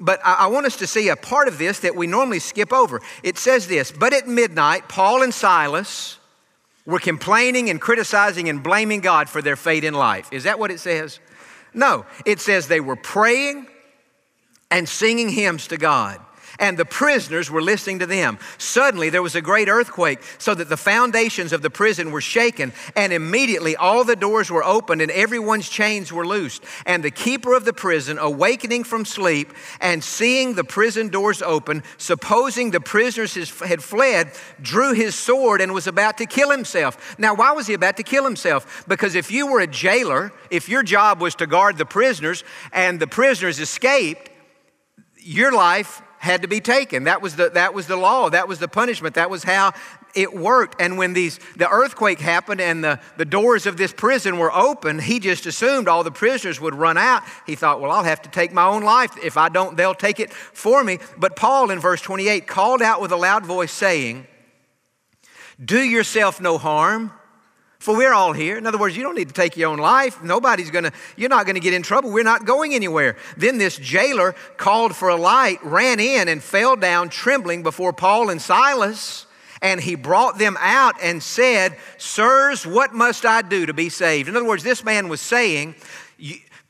But 0.00 0.20
I 0.24 0.48
want 0.48 0.66
us 0.66 0.76
to 0.78 0.86
see 0.86 1.08
a 1.10 1.16
part 1.16 1.46
of 1.46 1.58
this 1.58 1.80
that 1.80 1.94
we 1.94 2.08
normally 2.08 2.40
skip 2.40 2.72
over. 2.72 3.00
It 3.22 3.38
says 3.38 3.68
this 3.68 3.92
But 3.92 4.12
at 4.12 4.26
midnight, 4.26 4.88
Paul 4.88 5.22
and 5.22 5.32
Silas 5.32 6.18
were 6.84 6.98
complaining 6.98 7.70
and 7.70 7.80
criticizing 7.80 8.48
and 8.48 8.62
blaming 8.62 9.00
God 9.00 9.28
for 9.28 9.40
their 9.40 9.56
fate 9.56 9.84
in 9.84 9.94
life. 9.94 10.28
Is 10.32 10.44
that 10.44 10.58
what 10.58 10.70
it 10.70 10.80
says? 10.80 11.20
No, 11.74 12.04
it 12.26 12.40
says 12.40 12.66
they 12.66 12.80
were 12.80 12.96
praying 12.96 13.66
and 14.72 14.88
singing 14.88 15.28
hymns 15.28 15.68
to 15.68 15.76
God. 15.76 16.18
And 16.58 16.76
the 16.76 16.84
prisoners 16.84 17.50
were 17.50 17.62
listening 17.62 18.00
to 18.00 18.06
them. 18.06 18.38
Suddenly 18.58 19.08
there 19.10 19.22
was 19.22 19.34
a 19.34 19.40
great 19.40 19.68
earthquake, 19.68 20.20
so 20.38 20.54
that 20.54 20.68
the 20.68 20.76
foundations 20.76 21.52
of 21.52 21.62
the 21.62 21.70
prison 21.70 22.10
were 22.10 22.20
shaken, 22.20 22.72
and 22.94 23.12
immediately 23.12 23.74
all 23.74 24.04
the 24.04 24.16
doors 24.16 24.50
were 24.50 24.62
opened 24.62 25.00
and 25.00 25.10
everyone's 25.10 25.68
chains 25.68 26.12
were 26.12 26.26
loosed. 26.26 26.62
And 26.84 27.02
the 27.02 27.10
keeper 27.10 27.54
of 27.54 27.64
the 27.64 27.72
prison, 27.72 28.18
awakening 28.18 28.84
from 28.84 29.04
sleep 29.04 29.52
and 29.80 30.04
seeing 30.04 30.54
the 30.54 30.64
prison 30.64 31.08
doors 31.08 31.42
open, 31.42 31.82
supposing 31.96 32.70
the 32.70 32.80
prisoners 32.80 33.34
had 33.60 33.82
fled, 33.82 34.30
drew 34.60 34.92
his 34.92 35.14
sword 35.14 35.60
and 35.60 35.72
was 35.72 35.86
about 35.86 36.18
to 36.18 36.26
kill 36.26 36.50
himself. 36.50 37.18
Now, 37.18 37.34
why 37.34 37.52
was 37.52 37.66
he 37.66 37.74
about 37.74 37.96
to 37.96 38.02
kill 38.02 38.24
himself? 38.24 38.84
Because 38.86 39.14
if 39.14 39.30
you 39.30 39.46
were 39.46 39.60
a 39.60 39.66
jailer, 39.66 40.32
if 40.50 40.68
your 40.68 40.82
job 40.82 41.20
was 41.20 41.34
to 41.36 41.46
guard 41.46 41.78
the 41.78 41.86
prisoners 41.86 42.44
and 42.72 43.00
the 43.00 43.06
prisoners 43.06 43.58
escaped, 43.58 44.28
your 45.24 45.52
life 45.52 46.02
had 46.22 46.42
to 46.42 46.48
be 46.48 46.60
taken. 46.60 47.04
That 47.04 47.20
was 47.20 47.34
the, 47.34 47.50
that 47.50 47.74
was 47.74 47.88
the 47.88 47.96
law. 47.96 48.30
That 48.30 48.46
was 48.46 48.60
the 48.60 48.68
punishment. 48.68 49.16
That 49.16 49.28
was 49.28 49.42
how 49.42 49.72
it 50.14 50.32
worked. 50.32 50.80
And 50.80 50.96
when 50.96 51.14
these, 51.14 51.40
the 51.56 51.68
earthquake 51.68 52.20
happened 52.20 52.60
and 52.60 52.84
the, 52.84 53.00
the 53.16 53.24
doors 53.24 53.66
of 53.66 53.76
this 53.76 53.92
prison 53.92 54.38
were 54.38 54.52
open, 54.52 55.00
he 55.00 55.18
just 55.18 55.46
assumed 55.46 55.88
all 55.88 56.04
the 56.04 56.12
prisoners 56.12 56.60
would 56.60 56.74
run 56.74 56.96
out. 56.96 57.24
He 57.44 57.56
thought, 57.56 57.80
well, 57.80 57.90
I'll 57.90 58.04
have 58.04 58.22
to 58.22 58.30
take 58.30 58.52
my 58.52 58.64
own 58.66 58.84
life. 58.84 59.12
If 59.20 59.36
I 59.36 59.48
don't, 59.48 59.76
they'll 59.76 59.94
take 59.94 60.20
it 60.20 60.32
for 60.32 60.84
me. 60.84 61.00
But 61.18 61.34
Paul 61.34 61.70
in 61.70 61.80
verse 61.80 62.00
28 62.00 62.46
called 62.46 62.82
out 62.82 63.00
with 63.00 63.10
a 63.10 63.16
loud 63.16 63.44
voice, 63.44 63.72
saying, 63.72 64.28
Do 65.62 65.80
yourself 65.80 66.40
no 66.40 66.56
harm 66.56 67.10
for 67.82 67.96
we're 67.96 68.12
all 68.12 68.32
here. 68.32 68.56
In 68.56 68.64
other 68.64 68.78
words, 68.78 68.96
you 68.96 69.02
don't 69.02 69.16
need 69.16 69.26
to 69.26 69.34
take 69.34 69.56
your 69.56 69.68
own 69.68 69.78
life. 69.78 70.22
Nobody's 70.22 70.70
gonna, 70.70 70.92
you're 71.16 71.28
not 71.28 71.46
gonna 71.46 71.58
get 71.58 71.74
in 71.74 71.82
trouble. 71.82 72.12
We're 72.12 72.22
not 72.22 72.44
going 72.44 72.74
anywhere. 72.74 73.16
Then 73.36 73.58
this 73.58 73.76
jailer 73.76 74.36
called 74.56 74.94
for 74.94 75.08
a 75.08 75.16
light, 75.16 75.58
ran 75.64 75.98
in, 75.98 76.28
and 76.28 76.40
fell 76.40 76.76
down 76.76 77.08
trembling 77.08 77.64
before 77.64 77.92
Paul 77.92 78.30
and 78.30 78.40
Silas. 78.40 79.26
And 79.60 79.80
he 79.80 79.96
brought 79.96 80.38
them 80.38 80.56
out 80.60 80.94
and 81.02 81.20
said, 81.20 81.76
Sirs, 81.98 82.64
what 82.64 82.94
must 82.94 83.26
I 83.26 83.42
do 83.42 83.66
to 83.66 83.74
be 83.74 83.88
saved? 83.88 84.28
In 84.28 84.36
other 84.36 84.46
words, 84.46 84.62
this 84.62 84.84
man 84.84 85.08
was 85.08 85.20
saying, 85.20 85.74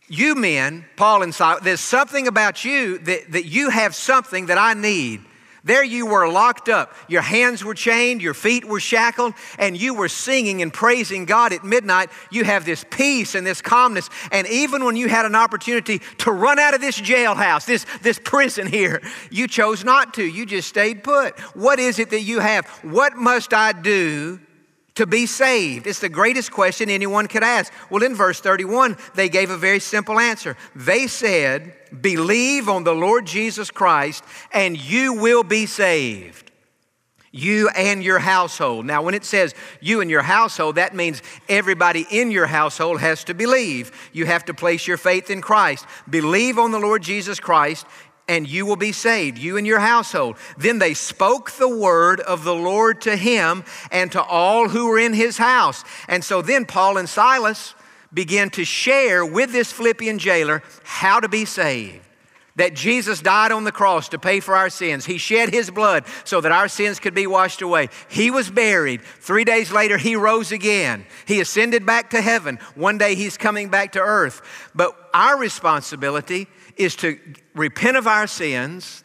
You 0.09 0.35
men, 0.35 0.87
Paul 0.97 1.23
and 1.23 1.35
Silas, 1.35 1.63
there's 1.63 1.81
something 1.81 2.27
about 2.27 2.65
you 2.65 2.97
that, 3.01 3.33
that 3.33 3.45
you 3.45 3.69
have 3.69 3.95
something 3.95 4.47
that 4.47 4.57
I 4.57 4.73
need. 4.73 5.21
There 5.65 5.85
you 5.85 6.07
were 6.07 6.29
locked 6.29 6.69
up. 6.69 6.95
Your 7.07 7.23
hands 7.23 7.65
were 7.65 7.75
chained, 7.75 8.21
your 8.21 8.35
feet 8.35 8.65
were 8.65 8.81
shackled, 8.81 9.35
and 9.59 9.77
you 9.77 9.95
were 9.95 10.09
singing 10.09 10.61
and 10.61 10.73
praising 10.73 11.25
God 11.25 11.53
at 11.53 11.63
midnight. 11.63 12.11
You 12.31 12.43
have 12.45 12.65
this 12.65 12.85
peace 12.91 13.37
and 13.37 13.47
this 13.47 13.63
calmness. 13.63 14.11
And 14.33 14.47
even 14.49 14.85
when 14.85 14.97
you 14.97 15.09
had 15.09 15.25
an 15.25 15.37
opportunity 15.37 16.01
to 16.19 16.33
run 16.33 16.59
out 16.59 16.75
of 16.75 16.81
this 16.81 17.01
jailhouse, 17.01 17.65
this, 17.65 17.87
this 18.03 18.19
prison 18.19 18.67
here, 18.67 19.01
you 19.31 19.47
chose 19.47 19.85
not 19.85 20.15
to. 20.15 20.25
You 20.25 20.47
just 20.47 20.69
stayed 20.69 21.05
put. 21.05 21.39
What 21.55 21.79
is 21.79 22.01
it 22.01 22.11
that 22.11 22.23
you 22.23 22.41
have? 22.41 22.67
What 22.83 23.17
must 23.17 23.55
I 23.55 23.71
do 23.71 24.41
to 24.97 25.07
be 25.07 25.27
saved? 25.27 25.87
It's 25.87 26.01
the 26.01 26.09
greatest 26.09 26.51
question 26.51 26.91
anyone 26.91 27.29
could 27.29 27.45
ask. 27.45 27.73
Well, 27.89 28.03
in 28.03 28.17
verse 28.17 28.41
31, 28.41 28.97
they 29.15 29.29
gave 29.29 29.51
a 29.51 29.57
very 29.57 29.79
simple 29.79 30.19
answer. 30.19 30.57
They 30.75 31.07
said, 31.07 31.75
Believe 32.01 32.69
on 32.69 32.85
the 32.85 32.95
Lord 32.95 33.27
Jesus 33.27 33.71
Christ, 33.71 34.25
and 34.53 34.79
you 34.79 35.15
will 35.15 35.43
be 35.43 35.67
saved. 35.67 36.51
You 37.35 37.71
and 37.71 38.05
your 38.05 38.19
household. 38.19 38.85
Now, 38.85 39.03
when 39.03 39.15
it 39.15 39.25
says 39.25 39.55
you 39.81 40.03
and 40.03 40.11
your 40.11 40.23
household, 40.23 40.75
that 40.75 40.95
means 40.95 41.23
everybody 41.49 42.07
in 42.11 42.31
your 42.31 42.47
household 42.47 43.01
has 43.01 43.25
to 43.25 43.35
believe. 43.35 44.11
You 44.13 44.27
have 44.27 44.45
to 44.47 44.55
place 44.55 44.87
your 44.87 44.99
faith 44.99 45.31
in 45.31 45.41
Christ. 45.41 45.87
Believe 46.09 46.59
on 46.59 46.73
the 46.73 46.79
Lord 46.79 47.03
Jesus 47.03 47.41
Christ, 47.41 47.87
and 48.29 48.49
you 48.49 48.67
will 48.67 48.77
be 48.77 48.93
saved, 48.93 49.39
you 49.39 49.57
and 49.57 49.67
your 49.67 49.81
household. 49.81 50.37
Then 50.59 50.79
they 50.79 50.95
spoke 50.95 51.53
the 51.53 51.75
word 51.75 52.21
of 52.21 52.45
the 52.45 52.55
Lord 52.55 53.01
to 53.03 53.17
him 53.17 53.65
and 53.91 54.13
to 54.13 54.23
all 54.23 54.69
who 54.69 54.87
were 54.89 54.99
in 54.99 55.15
his 55.15 55.39
house. 55.39 55.85
And 56.09 56.23
so 56.23 56.43
then 56.43 56.67
Paul 56.67 56.99
and 56.99 57.09
Silas 57.09 57.75
began 58.13 58.51
to 58.51 58.65
share 58.65 59.25
with 59.25 59.53
this 59.53 59.73
Philippian 59.73 60.19
jailer 60.19 60.63
how 60.85 61.21
to 61.21 61.29
be 61.29 61.45
saved 61.45 62.03
that 62.57 62.75
Jesus 62.75 63.21
died 63.21 63.53
on 63.53 63.65
the 63.65 63.73
cross 63.73 64.09
to 64.11 64.19
pay 64.19 64.41
for 64.41 64.55
our 64.55 64.69
sins. 64.69 65.07
He 65.07 65.19
shed 65.19 65.51
his 65.51 65.71
blood 65.71 66.05
so 66.25 66.41
that 66.41 66.53
our 66.53 66.69
sins 66.69 67.01
could 67.01 67.15
be 67.15 67.27
washed 67.27 67.63
away. 67.63 67.89
He 68.09 68.31
was 68.31 68.51
buried. 68.51 69.03
Three 69.03 69.45
days 69.45 69.73
later, 69.73 69.97
he 69.97 70.17
rose 70.17 70.53
again. 70.53 71.07
He 71.27 71.41
ascended 71.41 71.87
back 71.87 72.11
to 72.11 72.21
heaven. 72.21 72.59
One 72.75 72.99
day, 72.99 73.15
he's 73.15 73.37
coming 73.37 73.69
back 73.69 73.93
to 73.93 74.01
earth. 74.01 74.43
But 74.75 74.95
our 75.15 75.39
responsibility 75.39 76.47
is 76.77 76.97
to 76.97 77.19
repent 77.55 77.97
of 77.97 78.07
our 78.07 78.27
sins, 78.27 79.05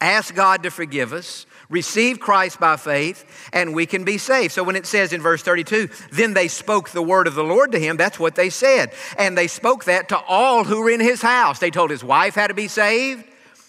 ask 0.00 0.34
God 0.34 0.62
to 0.64 0.70
forgive 0.70 1.12
us, 1.12 1.46
receive 1.74 2.20
Christ 2.20 2.60
by 2.60 2.76
faith, 2.76 3.24
and 3.52 3.74
we 3.74 3.84
can 3.84 4.04
be 4.04 4.16
saved. 4.16 4.52
So 4.52 4.62
when 4.62 4.76
it 4.76 4.86
says 4.86 5.12
in 5.12 5.20
verse 5.20 5.42
32, 5.42 5.88
then 6.12 6.32
they 6.32 6.46
spoke 6.46 6.90
the 6.90 7.02
word 7.02 7.26
of 7.26 7.34
the 7.34 7.42
Lord 7.42 7.72
to 7.72 7.80
him, 7.80 7.96
that's 7.96 8.18
what 8.18 8.36
they 8.36 8.48
said. 8.48 8.92
And 9.18 9.36
they 9.36 9.48
spoke 9.48 9.84
that 9.84 10.08
to 10.10 10.18
all 10.18 10.62
who 10.62 10.80
were 10.80 10.90
in 10.90 11.00
his 11.00 11.20
house. 11.20 11.58
They 11.58 11.72
told 11.72 11.90
his 11.90 12.04
wife 12.04 12.36
how 12.36 12.46
to 12.46 12.54
be 12.54 12.68
saved, 12.68 13.24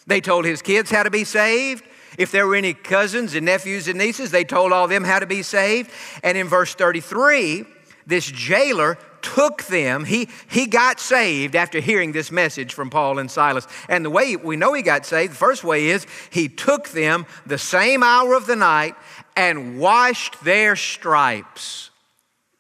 they 0.08 0.22
told 0.22 0.46
his 0.46 0.62
kids 0.62 0.92
how 0.92 1.04
to 1.04 1.10
be 1.10 1.24
saved. 1.24 1.84
If 2.18 2.32
there 2.32 2.48
were 2.48 2.56
any 2.56 2.74
cousins 2.74 3.36
and 3.36 3.46
nephews 3.46 3.90
and 3.90 3.98
nieces, 3.98 4.32
they 4.32 4.46
told 4.46 4.72
all 4.72 4.88
them 4.88 5.04
how 5.04 5.20
to 5.20 5.26
be 5.26 5.42
saved. 5.42 5.92
And 6.24 6.38
in 6.38 6.48
verse 6.48 6.74
33, 6.74 7.66
this 8.08 8.26
jailer 8.32 8.98
took 9.26 9.64
them. 9.64 10.06
He, 10.06 10.30
he 10.48 10.68
got 10.68 11.00
saved 11.00 11.56
after 11.56 11.80
hearing 11.80 12.12
this 12.12 12.32
message 12.32 12.74
from 12.76 12.92
Paul 12.92 13.18
and 13.18 13.30
Silas. 13.30 13.68
And 13.90 14.06
the 14.06 14.12
way 14.12 14.36
we 14.36 14.56
know 14.56 14.74
he 14.74 14.84
got 14.84 15.04
saved, 15.04 15.34
the 15.34 15.38
first 15.38 15.64
way 15.64 15.88
is 15.88 16.06
he 16.30 16.48
took 16.48 16.90
them 16.90 17.26
the 17.46 17.58
same 17.58 18.04
hour 18.04 18.36
of 18.36 18.46
the 18.46 18.56
night 18.56 18.96
and 19.36 19.80
washed 19.80 20.44
their 20.44 20.76
stripes. 20.76 21.90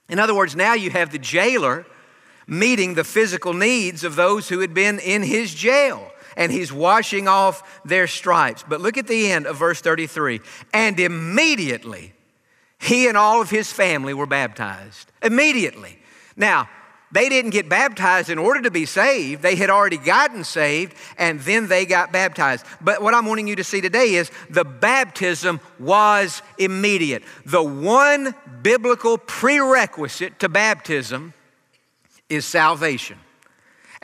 In 0.10 0.18
other 0.18 0.34
words, 0.34 0.56
now 0.56 0.74
you 0.74 0.90
have 0.90 1.12
the 1.12 1.20
jailer 1.20 1.86
meeting 2.48 2.96
the 2.96 3.04
physical 3.04 3.54
needs 3.54 4.04
of 4.04 4.16
those 4.16 4.50
who 4.50 4.60
had 4.60 4.74
been 4.74 4.98
in 5.00 5.22
his 5.22 5.54
jail. 5.54 6.12
And 6.36 6.52
he's 6.52 6.74
washing 6.74 7.28
off 7.28 7.80
their 7.86 8.08
stripes. 8.08 8.66
But 8.68 8.82
look 8.82 8.98
at 8.98 9.08
the 9.08 9.32
end 9.32 9.46
of 9.46 9.58
verse 9.58 9.82
33. 9.82 10.42
And 10.74 11.00
immediately 11.00 12.14
he 12.80 13.08
and 13.08 13.16
all 13.16 13.40
of 13.40 13.52
his 13.52 13.72
family 13.72 14.14
were 14.14 14.26
baptized. 14.26 15.12
Immediately. 15.22 16.00
Now, 16.36 16.70
they 17.12 17.30
didn't 17.30 17.52
get 17.52 17.70
baptized 17.70 18.30
in 18.30 18.38
order 18.38 18.62
to 18.64 18.72
be 18.72 18.86
saved. 18.86 19.42
They 19.42 19.56
had 19.56 19.70
already 19.70 19.98
gotten 19.98 20.44
saved 20.44 20.96
and 21.18 21.40
then 21.40 21.68
they 21.68 21.86
got 21.86 22.12
baptized. 22.12 22.66
But 22.82 23.02
what 23.02 23.14
I'm 23.14 23.26
wanting 23.26 23.48
you 23.48 23.56
to 23.56 23.64
see 23.64 23.80
today 23.80 24.16
is 24.16 24.32
the 24.50 24.66
baptism 24.66 25.62
was 25.80 26.42
immediate. 26.58 27.24
The 27.46 27.64
one 27.64 28.36
biblical 28.62 29.18
prerequisite 29.18 30.40
to 30.40 30.50
baptism 30.50 31.34
is 32.28 32.46
salvation. 32.46 33.18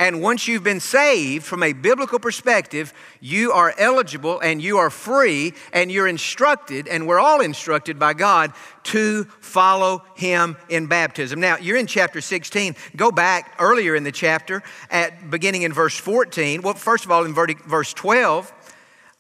And 0.02 0.20
once 0.20 0.48
you've 0.48 0.64
been 0.64 0.80
saved 0.80 1.46
from 1.46 1.62
a 1.62 1.74
biblical 1.74 2.18
perspective, 2.18 2.92
you 3.20 3.52
are 3.52 3.72
eligible 3.78 4.40
and 4.40 4.60
you 4.60 4.80
are 4.80 4.90
free 4.90 5.54
and 5.74 5.92
you're 5.92 6.08
instructed, 6.08 6.88
and 6.88 7.06
we're 7.06 7.20
all 7.20 7.40
instructed 7.40 8.00
by 8.00 8.14
God 8.16 8.52
to 8.86 9.26
follow 9.42 10.04
Him 10.16 10.58
in 10.70 10.88
baptism. 10.88 11.40
Now, 11.40 11.58
you're 11.58 11.78
in 11.78 11.86
chapter 11.86 12.20
16. 12.20 12.76
Go 12.96 13.12
back 13.12 13.54
earlier 13.60 13.94
in 13.94 14.04
the 14.04 14.12
chapter, 14.12 14.64
at 14.90 15.30
beginning 15.30 15.62
in 15.62 15.72
verse 15.72 15.96
14. 15.96 16.64
Well, 16.64 16.74
first 16.74 17.06
of 17.06 17.12
all, 17.12 17.24
in 17.24 17.36
verse 17.36 17.94
12, 17.94 18.52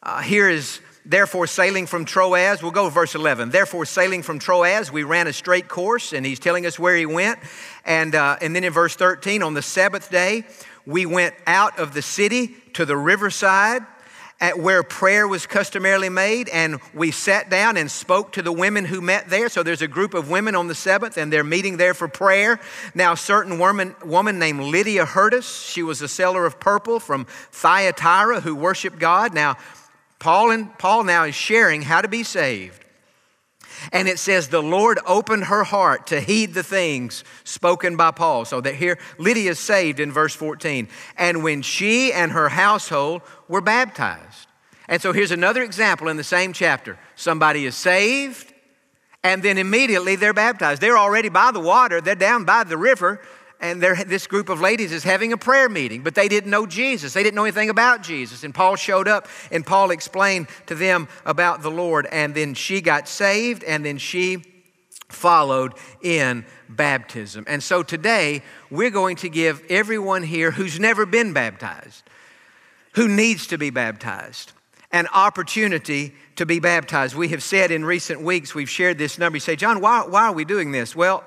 uh, 0.01 0.21
here 0.23 0.49
is 0.49 0.79
Therefore, 1.05 1.47
sailing 1.47 1.87
from 1.87 2.05
Troas, 2.05 2.61
we'll 2.61 2.71
go 2.71 2.89
verse 2.89 3.15
11. 3.15 3.49
Therefore, 3.49 3.85
sailing 3.85 4.21
from 4.21 4.37
Troas, 4.37 4.91
we 4.91 5.03
ran 5.03 5.27
a 5.27 5.33
straight 5.33 5.67
course, 5.67 6.13
and 6.13 6.25
he's 6.25 6.39
telling 6.39 6.65
us 6.65 6.77
where 6.77 6.95
he 6.95 7.07
went. 7.07 7.39
And, 7.85 8.13
uh, 8.13 8.37
and 8.39 8.55
then 8.55 8.63
in 8.63 8.71
verse 8.71 8.95
13, 8.95 9.41
on 9.41 9.55
the 9.55 9.63
Sabbath 9.63 10.11
day, 10.11 10.45
we 10.85 11.07
went 11.07 11.33
out 11.47 11.79
of 11.79 11.95
the 11.95 12.03
city 12.03 12.55
to 12.73 12.85
the 12.85 12.95
riverside 12.95 13.81
at 14.41 14.57
where 14.57 14.81
prayer 14.81 15.27
was 15.27 15.45
customarily 15.45 16.09
made, 16.09 16.49
and 16.49 16.79
we 16.95 17.11
sat 17.11 17.49
down 17.49 17.77
and 17.77 17.89
spoke 17.89 18.31
to 18.33 18.41
the 18.41 18.51
women 18.51 18.85
who 18.85 18.99
met 18.99 19.29
there. 19.29 19.47
So 19.49 19.61
there's 19.61 19.83
a 19.83 19.87
group 19.87 20.15
of 20.15 20.31
women 20.31 20.55
on 20.55 20.67
the 20.67 20.73
Sabbath, 20.73 21.17
and 21.17 21.31
they're 21.31 21.43
meeting 21.43 21.77
there 21.77 21.93
for 21.93 22.07
prayer. 22.07 22.59
Now, 22.95 23.13
a 23.13 23.17
certain 23.17 23.59
woman, 23.59 23.95
woman 24.03 24.39
named 24.39 24.61
Lydia 24.61 25.05
heard 25.05 25.35
us. 25.35 25.61
She 25.61 25.83
was 25.83 26.01
a 26.01 26.07
seller 26.07 26.47
of 26.47 26.59
purple 26.59 26.99
from 26.99 27.25
Thyatira 27.51 28.41
who 28.41 28.55
worshiped 28.55 28.97
God. 28.97 29.35
Now, 29.35 29.57
Paul 30.21 30.51
and 30.51 30.77
Paul 30.77 31.03
now 31.03 31.23
is 31.23 31.33
sharing 31.33 31.81
how 31.81 31.99
to 32.01 32.07
be 32.07 32.21
saved. 32.21 32.85
And 33.91 34.07
it 34.07 34.19
says, 34.19 34.49
the 34.49 34.61
Lord 34.61 34.99
opened 35.07 35.45
her 35.45 35.63
heart 35.63 36.07
to 36.07 36.21
heed 36.21 36.53
the 36.53 36.61
things 36.61 37.23
spoken 37.43 37.97
by 37.97 38.11
Paul. 38.11 38.45
So 38.45 38.61
that 38.61 38.75
here, 38.75 38.99
Lydia 39.17 39.49
is 39.49 39.59
saved 39.59 39.99
in 39.99 40.11
verse 40.11 40.35
14. 40.35 40.87
And 41.17 41.43
when 41.43 41.63
she 41.63 42.13
and 42.13 42.33
her 42.33 42.49
household 42.49 43.23
were 43.47 43.61
baptized. 43.61 44.47
And 44.87 45.01
so 45.01 45.11
here's 45.11 45.31
another 45.31 45.63
example 45.63 46.07
in 46.07 46.17
the 46.17 46.23
same 46.23 46.53
chapter. 46.53 46.99
Somebody 47.15 47.65
is 47.65 47.75
saved, 47.75 48.53
and 49.23 49.41
then 49.41 49.57
immediately 49.57 50.17
they're 50.17 50.35
baptized. 50.35 50.81
They're 50.81 50.99
already 50.99 51.29
by 51.29 51.51
the 51.51 51.59
water, 51.59 51.99
they're 51.99 52.13
down 52.13 52.45
by 52.45 52.63
the 52.63 52.77
river, 52.77 53.21
and 53.61 53.79
this 53.81 54.25
group 54.25 54.49
of 54.49 54.59
ladies 54.59 54.91
is 54.91 55.03
having 55.03 55.33
a 55.33 55.37
prayer 55.37 55.69
meeting, 55.69 56.01
but 56.01 56.15
they 56.15 56.27
didn't 56.27 56.49
know 56.49 56.65
Jesus. 56.65 57.13
They 57.13 57.21
didn't 57.21 57.35
know 57.35 57.43
anything 57.43 57.69
about 57.69 58.01
Jesus. 58.01 58.43
And 58.43 58.55
Paul 58.55 58.75
showed 58.75 59.07
up 59.07 59.27
and 59.51 59.63
Paul 59.63 59.91
explained 59.91 60.47
to 60.65 60.73
them 60.73 61.07
about 61.25 61.61
the 61.61 61.69
Lord. 61.69 62.07
And 62.11 62.33
then 62.33 62.55
she 62.55 62.81
got 62.81 63.07
saved 63.07 63.63
and 63.63 63.85
then 63.85 63.99
she 63.99 64.43
followed 65.09 65.73
in 66.01 66.43
baptism. 66.69 67.45
And 67.47 67.61
so 67.61 67.83
today 67.83 68.41
we're 68.71 68.89
going 68.89 69.17
to 69.17 69.29
give 69.29 69.63
everyone 69.69 70.23
here 70.23 70.49
who's 70.49 70.79
never 70.79 71.05
been 71.05 71.31
baptized, 71.31 72.03
who 72.93 73.07
needs 73.07 73.45
to 73.47 73.59
be 73.59 73.69
baptized, 73.69 74.53
an 74.91 75.07
opportunity 75.13 76.15
to 76.37 76.47
be 76.47 76.59
baptized. 76.59 77.15
We 77.15 77.27
have 77.29 77.43
said 77.43 77.69
in 77.69 77.85
recent 77.85 78.21
weeks, 78.21 78.55
we've 78.55 78.69
shared 78.69 78.97
this 78.97 79.19
number. 79.19 79.35
You 79.35 79.41
say, 79.41 79.55
Jon, 79.55 79.81
why, 79.81 80.03
why 80.07 80.23
are 80.23 80.33
we 80.33 80.45
doing 80.45 80.71
this? 80.71 80.95
Well, 80.95 81.23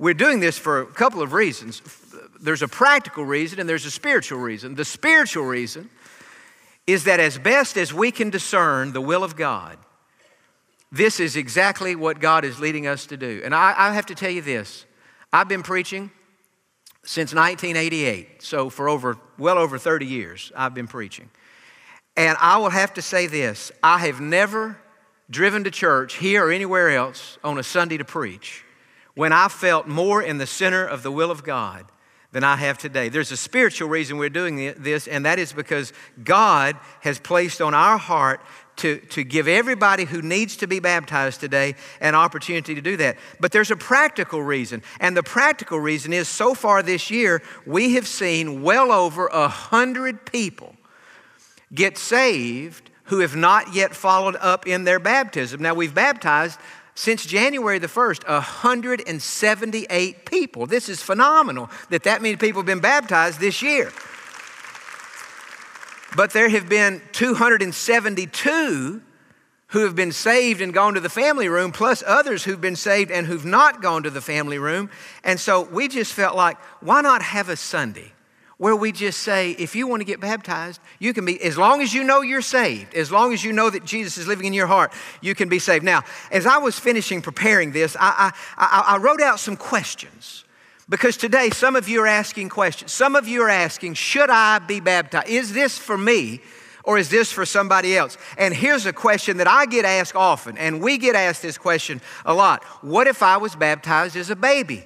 we're 0.00 0.14
doing 0.14 0.40
this 0.40 0.56
for 0.56 0.80
a 0.80 0.86
couple 0.86 1.20
of 1.20 1.34
reasons. 1.34 1.82
There's 2.40 2.62
a 2.62 2.68
practical 2.68 3.22
reason 3.22 3.60
and 3.60 3.68
there's 3.68 3.84
a 3.84 3.90
spiritual 3.90 4.38
reason. 4.38 4.74
The 4.74 4.84
spiritual 4.84 5.44
reason 5.44 5.90
is 6.86 7.04
that 7.04 7.20
as 7.20 7.36
best 7.36 7.76
as 7.76 7.92
we 7.92 8.10
can 8.10 8.30
discern 8.30 8.94
the 8.94 9.00
will 9.02 9.22
of 9.22 9.36
God, 9.36 9.76
this 10.90 11.20
is 11.20 11.36
exactly 11.36 11.94
what 11.94 12.18
God 12.18 12.46
is 12.46 12.58
leading 12.58 12.86
us 12.86 13.04
to 13.06 13.18
do. 13.18 13.42
And 13.44 13.54
I, 13.54 13.74
I 13.76 13.92
have 13.92 14.06
to 14.06 14.14
tell 14.14 14.30
you 14.30 14.40
this 14.40 14.86
I've 15.34 15.48
been 15.48 15.62
preaching 15.62 16.10
since 17.04 17.34
1988. 17.34 18.42
So 18.42 18.70
for 18.70 18.88
over, 18.88 19.18
well 19.36 19.58
over 19.58 19.76
30 19.76 20.06
years, 20.06 20.50
I've 20.56 20.74
been 20.74 20.88
preaching. 20.88 21.28
And 22.16 22.38
I 22.40 22.56
will 22.56 22.70
have 22.70 22.94
to 22.94 23.02
say 23.02 23.26
this 23.26 23.70
I 23.82 23.98
have 23.98 24.18
never 24.18 24.78
driven 25.28 25.62
to 25.64 25.70
church 25.70 26.14
here 26.14 26.46
or 26.46 26.50
anywhere 26.50 26.88
else 26.88 27.36
on 27.44 27.58
a 27.58 27.62
Sunday 27.62 27.98
to 27.98 28.04
preach 28.06 28.64
when 29.14 29.32
I 29.32 29.48
felt 29.48 29.86
more 29.86 30.22
in 30.22 30.38
the 30.38 30.46
center 30.46 30.84
of 30.84 31.02
the 31.02 31.10
will 31.10 31.30
of 31.30 31.44
God 31.44 31.86
than 32.32 32.44
I 32.44 32.56
have 32.56 32.78
today. 32.78 33.08
There's 33.08 33.32
a 33.32 33.36
spiritual 33.36 33.88
reason 33.88 34.16
we're 34.16 34.28
doing 34.28 34.74
this, 34.78 35.08
and 35.08 35.26
that 35.26 35.38
is 35.38 35.52
because 35.52 35.92
God 36.22 36.76
has 37.00 37.18
placed 37.18 37.60
on 37.60 37.74
our 37.74 37.98
heart 37.98 38.40
to, 38.76 38.98
to 38.98 39.24
give 39.24 39.48
everybody 39.48 40.04
who 40.04 40.22
needs 40.22 40.56
to 40.58 40.66
be 40.66 40.80
baptized 40.80 41.40
today 41.40 41.74
an 42.00 42.14
opportunity 42.14 42.74
to 42.74 42.80
do 42.80 42.96
that. 42.98 43.16
But 43.40 43.52
there's 43.52 43.70
a 43.70 43.76
practical 43.76 44.42
reason, 44.42 44.82
and 45.00 45.16
the 45.16 45.22
practical 45.22 45.80
reason 45.80 46.12
is 46.12 46.28
so 46.28 46.54
far 46.54 46.82
this 46.82 47.10
year, 47.10 47.42
we 47.66 47.94
have 47.94 48.06
seen 48.06 48.62
well 48.62 48.92
over 48.92 49.26
a 49.26 49.48
hundred 49.48 50.24
people 50.24 50.76
get 51.74 51.98
saved 51.98 52.90
who 53.04 53.18
have 53.18 53.34
not 53.34 53.74
yet 53.74 53.94
followed 53.94 54.36
up 54.36 54.68
in 54.68 54.84
their 54.84 55.00
baptism. 55.00 55.60
Now, 55.60 55.74
we've 55.74 55.94
baptized 55.94 56.60
since 56.94 57.24
January 57.24 57.78
the 57.78 57.86
1st, 57.86 58.28
178 58.28 60.26
people. 60.26 60.66
This 60.66 60.88
is 60.88 61.02
phenomenal 61.02 61.70
that 61.90 62.02
that 62.04 62.22
many 62.22 62.36
people 62.36 62.60
have 62.60 62.66
been 62.66 62.80
baptized 62.80 63.40
this 63.40 63.62
year. 63.62 63.92
But 66.16 66.32
there 66.32 66.48
have 66.48 66.68
been 66.68 67.00
272 67.12 69.02
who 69.68 69.84
have 69.84 69.94
been 69.94 70.10
saved 70.10 70.60
and 70.60 70.74
gone 70.74 70.94
to 70.94 71.00
the 71.00 71.08
family 71.08 71.48
room, 71.48 71.70
plus 71.70 72.02
others 72.04 72.42
who've 72.42 72.60
been 72.60 72.74
saved 72.74 73.12
and 73.12 73.26
who've 73.26 73.44
not 73.44 73.80
gone 73.80 74.02
to 74.02 74.10
the 74.10 74.20
family 74.20 74.58
room. 74.58 74.90
And 75.22 75.38
so 75.38 75.62
we 75.62 75.86
just 75.86 76.12
felt 76.12 76.34
like, 76.34 76.58
why 76.80 77.00
not 77.02 77.22
have 77.22 77.48
a 77.48 77.56
Sunday 77.56 78.12
where 78.60 78.76
we 78.76 78.92
just 78.92 79.20
say, 79.20 79.52
if 79.52 79.74
you 79.74 79.86
want 79.86 80.02
to 80.02 80.04
get 80.04 80.20
baptized, 80.20 80.82
you 80.98 81.14
can 81.14 81.24
be, 81.24 81.42
as 81.42 81.56
long 81.56 81.80
as 81.80 81.94
you 81.94 82.04
know 82.04 82.20
you're 82.20 82.42
saved, 82.42 82.92
as 82.92 83.10
long 83.10 83.32
as 83.32 83.42
you 83.42 83.54
know 83.54 83.70
that 83.70 83.86
Jesus 83.86 84.18
is 84.18 84.26
living 84.26 84.44
in 84.44 84.52
your 84.52 84.66
heart, 84.66 84.92
you 85.22 85.34
can 85.34 85.48
be 85.48 85.58
saved. 85.58 85.82
Now, 85.82 86.02
as 86.30 86.44
I 86.44 86.58
was 86.58 86.78
finishing 86.78 87.22
preparing 87.22 87.72
this, 87.72 87.96
I, 87.98 88.30
I, 88.58 88.84
I, 88.86 88.98
wrote 88.98 89.22
out 89.22 89.40
some 89.40 89.56
questions. 89.56 90.44
Because 90.90 91.16
today, 91.16 91.48
some 91.48 91.74
of 91.74 91.88
you 91.88 92.02
are 92.02 92.06
asking 92.06 92.50
questions. 92.50 92.92
Some 92.92 93.16
of 93.16 93.26
you 93.26 93.40
are 93.40 93.48
asking, 93.48 93.94
should 93.94 94.28
I 94.28 94.58
be 94.58 94.78
baptized? 94.78 95.30
Is 95.30 95.54
this 95.54 95.78
for 95.78 95.96
me 95.96 96.42
or 96.84 96.98
is 96.98 97.08
this 97.08 97.32
for 97.32 97.46
somebody 97.46 97.96
else? 97.96 98.18
And 98.36 98.52
here's 98.52 98.84
a 98.84 98.92
question 98.92 99.38
that 99.38 99.48
I 99.48 99.64
get 99.64 99.86
asked 99.86 100.14
often, 100.14 100.58
and 100.58 100.82
we 100.82 100.98
get 100.98 101.16
asked 101.16 101.40
this 101.40 101.56
question 101.56 102.02
a 102.26 102.34
lot 102.34 102.62
What 102.82 103.06
if 103.06 103.22
I 103.22 103.38
was 103.38 103.56
baptized 103.56 104.16
as 104.16 104.28
a 104.28 104.36
baby? 104.36 104.84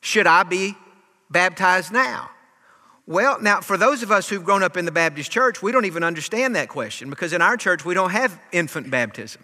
Should 0.00 0.26
I 0.26 0.42
be 0.42 0.74
baptized 1.30 1.92
now? 1.92 2.30
Well, 3.08 3.40
now, 3.40 3.62
for 3.62 3.78
those 3.78 4.02
of 4.02 4.10
us 4.10 4.28
who've 4.28 4.44
grown 4.44 4.62
up 4.62 4.76
in 4.76 4.84
the 4.84 4.92
Baptist 4.92 5.30
church, 5.30 5.62
we 5.62 5.72
don't 5.72 5.86
even 5.86 6.04
understand 6.04 6.54
that 6.56 6.68
question 6.68 7.08
because 7.08 7.32
in 7.32 7.40
our 7.40 7.56
church 7.56 7.82
we 7.82 7.94
don't 7.94 8.10
have 8.10 8.38
infant 8.52 8.90
baptism. 8.90 9.42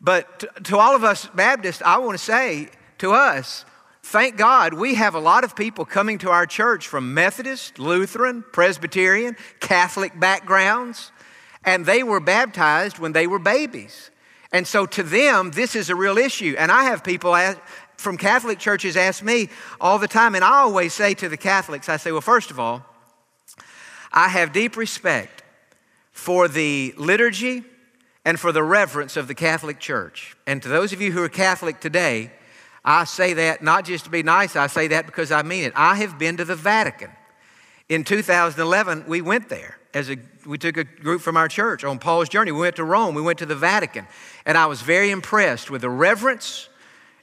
But 0.00 0.38
to, 0.38 0.50
to 0.62 0.78
all 0.78 0.94
of 0.94 1.02
us 1.02 1.26
Baptists, 1.34 1.82
I 1.84 1.98
want 1.98 2.16
to 2.16 2.22
say 2.22 2.68
to 2.98 3.10
us, 3.10 3.64
thank 4.04 4.36
God 4.36 4.72
we 4.72 4.94
have 4.94 5.16
a 5.16 5.18
lot 5.18 5.42
of 5.42 5.56
people 5.56 5.84
coming 5.84 6.18
to 6.18 6.30
our 6.30 6.46
church 6.46 6.86
from 6.86 7.12
Methodist, 7.12 7.80
Lutheran, 7.80 8.44
Presbyterian, 8.52 9.36
Catholic 9.58 10.18
backgrounds, 10.20 11.10
and 11.64 11.86
they 11.86 12.04
were 12.04 12.20
baptized 12.20 13.00
when 13.00 13.10
they 13.10 13.26
were 13.26 13.40
babies. 13.40 14.12
And 14.52 14.64
so 14.64 14.86
to 14.86 15.02
them, 15.02 15.50
this 15.50 15.74
is 15.74 15.90
a 15.90 15.96
real 15.96 16.18
issue. 16.18 16.54
And 16.56 16.70
I 16.70 16.84
have 16.84 17.02
people 17.02 17.34
ask, 17.34 17.58
from 17.96 18.16
Catholic 18.16 18.58
churches 18.58 18.96
ask 18.96 19.22
me 19.22 19.48
all 19.80 19.98
the 19.98 20.08
time, 20.08 20.34
and 20.34 20.44
I 20.44 20.58
always 20.58 20.92
say 20.92 21.14
to 21.14 21.28
the 21.28 21.36
Catholics, 21.36 21.88
I 21.88 21.96
say, 21.96 22.12
well, 22.12 22.20
first 22.20 22.50
of 22.50 22.60
all, 22.60 22.84
I 24.12 24.28
have 24.28 24.52
deep 24.52 24.76
respect 24.76 25.42
for 26.12 26.48
the 26.48 26.94
liturgy 26.96 27.64
and 28.24 28.40
for 28.40 28.52
the 28.52 28.62
reverence 28.62 29.16
of 29.16 29.28
the 29.28 29.34
Catholic 29.34 29.78
Church. 29.78 30.36
And 30.46 30.62
to 30.62 30.68
those 30.68 30.92
of 30.92 31.00
you 31.00 31.12
who 31.12 31.22
are 31.22 31.28
Catholic 31.28 31.80
today, 31.80 32.32
I 32.84 33.04
say 33.04 33.34
that 33.34 33.62
not 33.62 33.84
just 33.84 34.04
to 34.04 34.10
be 34.10 34.22
nice, 34.22 34.56
I 34.56 34.66
say 34.68 34.88
that 34.88 35.06
because 35.06 35.32
I 35.32 35.42
mean 35.42 35.64
it. 35.64 35.72
I 35.76 35.96
have 35.96 36.18
been 36.18 36.36
to 36.36 36.44
the 36.44 36.54
Vatican. 36.54 37.10
In 37.88 38.04
2011, 38.04 39.04
we 39.06 39.20
went 39.20 39.48
there 39.48 39.78
as 39.94 40.10
a 40.10 40.16
we 40.44 40.58
took 40.58 40.76
a 40.76 40.84
group 40.84 41.20
from 41.22 41.36
our 41.36 41.48
church 41.48 41.82
on 41.84 41.98
Paul's 41.98 42.28
journey. 42.28 42.52
We 42.52 42.60
went 42.60 42.76
to 42.76 42.84
Rome, 42.84 43.14
we 43.14 43.22
went 43.22 43.38
to 43.40 43.46
the 43.46 43.56
Vatican, 43.56 44.06
and 44.44 44.56
I 44.56 44.66
was 44.66 44.82
very 44.82 45.10
impressed 45.10 45.70
with 45.70 45.80
the 45.80 45.90
reverence 45.90 46.68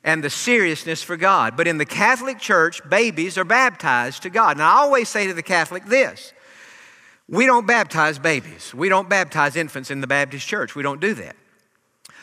and 0.04 0.24
the 0.24 0.30
seriousness 0.30 1.02
for 1.02 1.16
God. 1.16 1.56
But 1.56 1.68
in 1.68 1.78
the 1.78 1.86
Catholic 1.86 2.40
Church, 2.40 2.82
babies 2.90 3.38
are 3.38 3.46
baptized 3.46 4.24
to 4.24 4.30
God. 4.30 4.58
And 4.58 4.62
I 4.62 4.74
always 4.74 5.10
say 5.10 5.28
to 5.28 5.34
the 5.34 5.44
Catholic 5.44 5.86
this 5.86 6.34
we 7.30 7.46
don't 7.46 7.66
baptize 7.66 8.20
babies, 8.20 8.74
we 8.74 8.90
don't 8.90 9.10
baptize 9.10 9.56
infants 9.56 9.90
in 9.90 10.02
the 10.02 10.08
Baptist 10.08 10.48
church. 10.48 10.76
We 10.76 10.84
don't 10.84 11.00
do 11.00 11.14
that. 11.16 11.36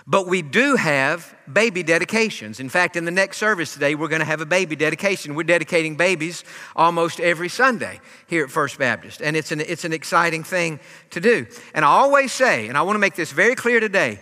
But 0.07 0.27
we 0.27 0.43
do 0.43 0.77
have 0.77 1.35
baby 1.51 1.83
dedications. 1.83 2.59
In 2.59 2.69
fact, 2.69 2.97
in 2.97 3.05
the 3.05 3.11
next 3.11 3.37
service 3.37 3.75
today, 3.75 3.95
we're 3.95 4.09
going 4.09 4.21
to 4.21 4.27
have 4.27 4.41
a 4.41 4.47
baby 4.47 4.75
dedication. 4.75 5.35
We're 5.35 5.45
dedicating 5.45 5.97
babies 5.97 6.43
almost 6.75 7.21
every 7.21 7.49
Sunday 7.49 8.01
here 8.27 8.45
at 8.45 8.51
First 8.51 8.79
Baptist. 8.79 9.21
And 9.21 9.37
it's 9.37 9.53
an, 9.53 9.61
it's 9.61 9.85
an 9.85 9.93
exciting 9.93 10.43
thing 10.43 10.81
to 11.11 11.21
do. 11.21 11.47
And 11.75 11.85
I 11.85 11.89
always 11.89 12.33
say, 12.33 12.69
and 12.69 12.77
I 12.77 12.83
want 12.83 12.97
to 12.97 13.01
make 13.01 13.15
this 13.15 13.31
very 13.31 13.55
clear 13.55 13.79
today 13.79 14.21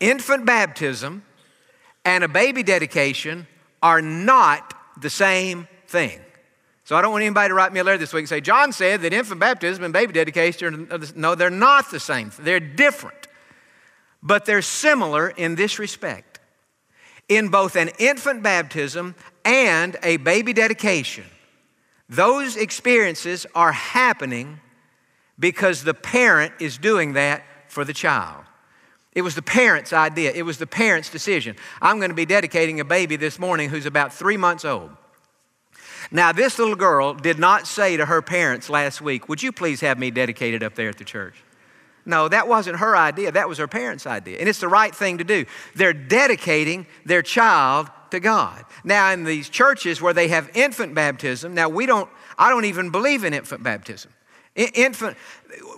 infant 0.00 0.46
baptism 0.46 1.22
and 2.04 2.24
a 2.24 2.28
baby 2.28 2.62
dedication 2.62 3.46
are 3.82 4.02
not 4.02 4.74
the 5.00 5.10
same 5.10 5.68
thing. 5.86 6.20
So 6.84 6.96
I 6.96 7.02
don't 7.02 7.12
want 7.12 7.24
anybody 7.24 7.48
to 7.48 7.54
write 7.54 7.72
me 7.72 7.80
a 7.80 7.84
letter 7.84 7.98
this 7.98 8.12
week 8.12 8.22
and 8.22 8.28
say, 8.28 8.40
Jon 8.42 8.72
said 8.72 9.00
that 9.02 9.12
infant 9.12 9.40
baptism 9.40 9.84
and 9.84 9.92
baby 9.92 10.12
dedication 10.12 10.88
are, 10.90 11.00
no, 11.16 11.34
they're 11.34 11.48
not 11.48 11.90
the 11.90 12.00
same. 12.00 12.30
They're 12.38 12.60
different. 12.60 13.26
But 14.22 14.44
they're 14.44 14.62
similar 14.62 15.30
in 15.30 15.54
this 15.54 15.78
respect. 15.78 16.40
In 17.28 17.48
both 17.48 17.76
an 17.76 17.90
infant 17.98 18.42
baptism 18.42 19.14
and 19.46 19.96
a 20.02 20.18
baby 20.18 20.52
dedication, 20.52 21.24
those 22.08 22.56
experiences 22.56 23.46
are 23.54 23.72
happening 23.72 24.60
because 25.38 25.84
the 25.84 25.94
parent 25.94 26.52
is 26.60 26.76
doing 26.76 27.14
that 27.14 27.42
for 27.68 27.84
the 27.84 27.94
child. 27.94 28.44
It 29.14 29.22
was 29.22 29.34
the 29.34 29.42
parent's 29.42 29.92
idea, 29.92 30.32
it 30.32 30.42
was 30.42 30.58
the 30.58 30.66
parent's 30.66 31.10
decision. 31.10 31.56
I'm 31.80 31.98
going 31.98 32.10
to 32.10 32.16
be 32.16 32.26
dedicating 32.26 32.80
a 32.80 32.84
baby 32.84 33.16
this 33.16 33.38
morning 33.38 33.70
who's 33.70 33.86
about 33.86 34.12
three 34.12 34.36
months 34.36 34.64
old. 34.64 34.90
Now, 36.10 36.32
this 36.32 36.58
little 36.58 36.76
girl 36.76 37.14
did 37.14 37.38
not 37.38 37.66
say 37.66 37.96
to 37.96 38.06
her 38.06 38.22
parents 38.22 38.68
last 38.68 39.00
week, 39.00 39.28
Would 39.28 39.42
you 39.42 39.52
please 39.52 39.80
have 39.80 39.98
me 39.98 40.10
dedicated 40.10 40.62
up 40.62 40.74
there 40.74 40.88
at 40.88 40.98
the 40.98 41.04
church? 41.04 41.34
No, 42.06 42.28
that 42.28 42.48
wasn't 42.48 42.78
her 42.78 42.96
idea. 42.96 43.32
That 43.32 43.48
was 43.48 43.58
her 43.58 43.68
parents' 43.68 44.06
idea. 44.06 44.38
And 44.38 44.48
it's 44.48 44.60
the 44.60 44.68
right 44.68 44.94
thing 44.94 45.18
to 45.18 45.24
do. 45.24 45.46
They're 45.74 45.94
dedicating 45.94 46.86
their 47.04 47.22
child 47.22 47.88
to 48.10 48.20
God. 48.20 48.64
Now, 48.84 49.10
in 49.12 49.24
these 49.24 49.48
churches 49.48 50.02
where 50.02 50.12
they 50.12 50.28
have 50.28 50.50
infant 50.54 50.94
baptism, 50.94 51.54
now 51.54 51.68
we 51.68 51.86
don't, 51.86 52.10
I 52.36 52.50
don't 52.50 52.66
even 52.66 52.90
believe 52.90 53.24
in 53.24 53.32
infant 53.32 53.62
baptism. 53.62 54.12
Infant 54.54 55.16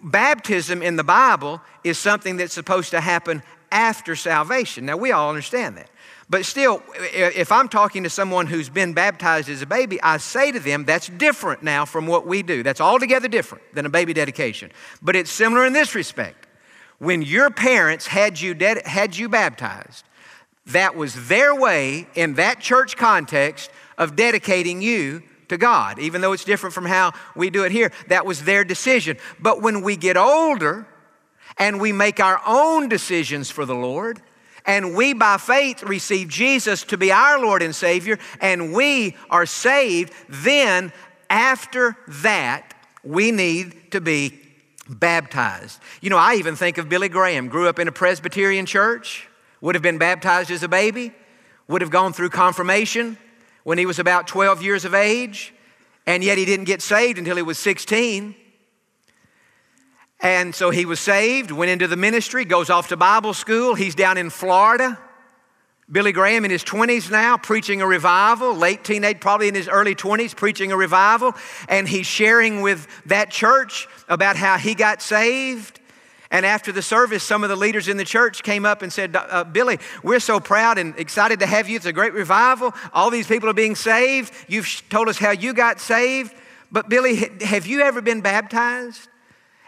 baptism 0.03 0.83
in 0.83 0.97
the 0.97 1.05
Bible 1.05 1.61
is 1.85 1.99
something 1.99 2.37
that's 2.37 2.55
supposed 2.55 2.91
to 2.91 3.01
happen 3.01 3.43
after 3.71 4.17
salvation. 4.17 4.87
Now, 4.87 4.97
we 4.97 5.13
all 5.13 5.29
understand 5.29 5.77
that. 5.77 5.91
But 6.29 6.45
still, 6.45 6.83
if 6.95 7.53
I'm 7.53 7.69
talking 7.69 8.03
to 8.03 8.11
someone 8.11 8.47
who's 8.47 8.69
been 8.69 8.95
baptized 8.95 9.49
as 9.49 9.63
a 9.63 9.67
baby, 9.67 10.03
I 10.03 10.17
say 10.17 10.51
to 10.51 10.59
them, 10.59 10.85
that's 10.85 11.07
different 11.09 11.63
now 11.63 11.85
from 11.85 12.07
what 12.07 12.27
we 12.27 12.43
do. 12.43 12.65
That's 12.65 12.81
altogether 12.81 13.29
different 13.29 13.63
than 13.75 13.87
a 13.87 13.91
baby 13.91 14.13
dedication. 14.13 14.73
But 15.01 15.15
it's 15.15 15.31
similar 15.31 15.65
in 15.65 15.73
this 15.73 15.95
respect. 15.95 16.47
When 16.99 17.23
your 17.23 17.51
parents 17.51 18.09
had 18.09 18.41
you, 18.41 18.55
ded- 18.55 18.87
had 18.87 19.17
you 19.17 19.29
baptized, 19.29 20.05
that 20.67 20.97
was 20.97 21.29
their 21.29 21.55
way 21.55 22.09
in 22.17 22.35
that 22.35 22.59
church 22.59 22.97
context 22.97 23.71
of 23.97 24.17
dedicating 24.17 24.83
you 24.83 25.23
to 25.49 25.57
God, 25.57 25.99
even 25.99 26.21
though 26.21 26.33
it's 26.33 26.45
different 26.45 26.75
from 26.75 26.87
how 26.87 27.13
we 27.35 27.51
do 27.51 27.65
it 27.65 27.73
here. 27.73 27.93
That 28.09 28.27
was 28.27 28.45
their 28.45 28.65
decision. 28.65 29.19
But 29.41 29.63
when 29.63 29.83
we 29.83 29.97
get 29.97 30.17
older 30.17 30.87
and 31.59 31.81
we 31.81 31.93
make 31.93 32.21
our 32.21 32.41
own 32.47 32.89
decisions 32.89 33.51
for 33.51 33.65
the 33.65 33.75
Lord, 33.75 34.21
and 34.67 34.95
we 34.95 35.13
by 35.13 35.37
faith 35.39 35.83
receive 35.83 36.29
Jesus 36.29 36.83
to 36.85 36.99
be 36.99 37.13
our 37.13 37.39
Lord 37.39 37.63
and 37.63 37.75
Savior, 37.75 38.19
and 38.41 38.73
we 38.73 39.17
are 39.31 39.47
saved, 39.47 40.13
then 40.29 40.93
after 41.31 41.97
that, 42.09 42.75
we 43.05 43.31
need 43.31 43.93
to 43.93 44.01
be 44.01 44.41
baptized. 44.89 45.81
You 46.01 46.11
know, 46.11 46.19
I 46.19 46.35
even 46.35 46.57
think 46.57 46.79
of 46.79 46.89
Billy 46.89 47.09
Graham, 47.09 47.49
grew 47.49 47.69
up 47.69 47.79
in 47.79 47.89
a 47.89 47.93
Presbyterian 47.93 48.67
church, 48.67 49.29
would 49.61 49.75
have 49.75 49.83
been 49.83 49.99
baptized 49.99 50.51
as 50.51 50.63
a 50.63 50.69
baby, 50.69 51.13
would 51.69 51.81
have 51.81 51.91
gone 51.91 52.13
through 52.13 52.31
confirmation, 52.31 53.19
when 53.67 53.79
he 53.79 53.85
was 53.85 53.99
about 53.99 54.29
12 54.29 54.63
years 54.63 54.85
of 54.85 54.95
age, 54.95 55.53
and 56.07 56.23
yet 56.23 56.39
he 56.39 56.45
didn't 56.45 56.67
get 56.67 56.81
saved 56.81 57.19
until 57.19 57.35
he 57.35 57.43
was 57.43 57.59
16. 57.59 58.33
And 60.21 60.55
so 60.55 60.71
he 60.71 60.87
was 60.87 61.01
saved, 61.01 61.51
went 61.51 61.73
into 61.73 61.89
the 61.89 61.97
ministry, 61.97 62.45
goes 62.45 62.71
off 62.71 62.87
to 62.91 62.97
Bible 62.97 63.35
school. 63.35 63.75
He's 63.75 63.97
down 63.97 64.19
in 64.19 64.31
Florida. 64.31 64.97
Billy 65.91 66.13
Graham 66.13 66.45
in 66.45 66.53
his 66.53 66.63
20s 66.63 67.11
now, 67.11 67.37
preaching 67.37 67.83
a 67.83 67.89
revival, 67.89 68.55
late 68.55 68.85
teenage, 68.85 69.19
probably 69.19 69.49
in 69.49 69.57
his 69.57 69.67
early 69.67 69.97
20s, 69.97 70.37
preaching 70.37 70.71
a 70.71 70.77
revival. 70.77 71.33
And 71.69 71.89
he's 71.89 72.07
sharing 72.07 72.61
with 72.61 72.87
that 73.07 73.33
church 73.33 73.89
about 74.09 74.37
how 74.37 74.59
he 74.59 74.77
got 74.77 75.03
saved 75.03 75.81
and 76.31 76.45
after 76.45 76.73
the 76.73 76.83
service, 76.83 77.23
some 77.23 77.45
of 77.45 77.51
the 77.51 77.57
leaders 77.57 77.89
in 77.89 77.97
the 77.97 78.05
church 78.05 78.43
came 78.43 78.65
up 78.65 78.83
and 78.83 78.93
said, 78.93 79.15
uh, 79.15 79.45
Billy, 79.45 79.79
we're 80.03 80.21
so 80.21 80.41
proud 80.41 80.77
and 80.79 80.99
excited 80.99 81.41
to 81.41 81.47
have 81.47 81.69
you. 81.69 81.77
It's 81.77 81.87
a 81.87 81.93
great 81.93 82.15
revival. 82.15 82.75
All 82.93 83.11
these 83.11 83.29
people 83.29 83.49
are 83.49 83.55
being 83.55 83.77
saved. 83.77 84.33
You've 84.49 84.83
told 84.89 85.09
us 85.09 85.19
how 85.19 85.31
you 85.31 85.55
got 85.55 85.79
saved. 85.81 86.35
But, 86.73 86.89
Billy, 86.89 87.31
have 87.43 87.67
you 87.67 87.81
ever 87.81 88.03
been 88.03 88.23
baptized? 88.23 89.09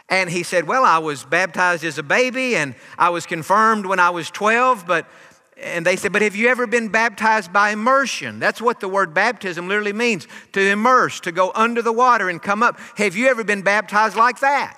And 0.09 0.29
he 0.29 0.43
said, 0.43 0.67
Well, 0.67 0.83
I 0.83 0.97
was 0.97 1.23
baptized 1.23 1.85
as 1.85 1.97
a 1.97 2.03
baby 2.03 2.55
and 2.55 2.75
I 2.97 3.09
was 3.09 3.25
confirmed 3.25 3.85
when 3.85 3.99
I 3.99 4.09
was 4.09 4.29
12. 4.29 4.85
But, 4.85 5.07
and 5.55 5.85
they 5.85 5.95
said, 5.95 6.11
But 6.11 6.23
have 6.23 6.35
you 6.35 6.49
ever 6.49 6.67
been 6.67 6.89
baptized 6.89 7.53
by 7.53 7.69
immersion? 7.69 8.39
That's 8.39 8.59
what 8.59 8.81
the 8.81 8.89
word 8.89 9.13
baptism 9.13 9.69
literally 9.69 9.93
means 9.93 10.27
to 10.53 10.59
immerse, 10.59 11.21
to 11.21 11.31
go 11.31 11.51
under 11.55 11.81
the 11.81 11.93
water 11.93 12.27
and 12.27 12.41
come 12.41 12.63
up. 12.63 12.79
Have 12.97 13.15
you 13.15 13.27
ever 13.27 13.45
been 13.45 13.61
baptized 13.61 14.17
like 14.17 14.39
that? 14.39 14.77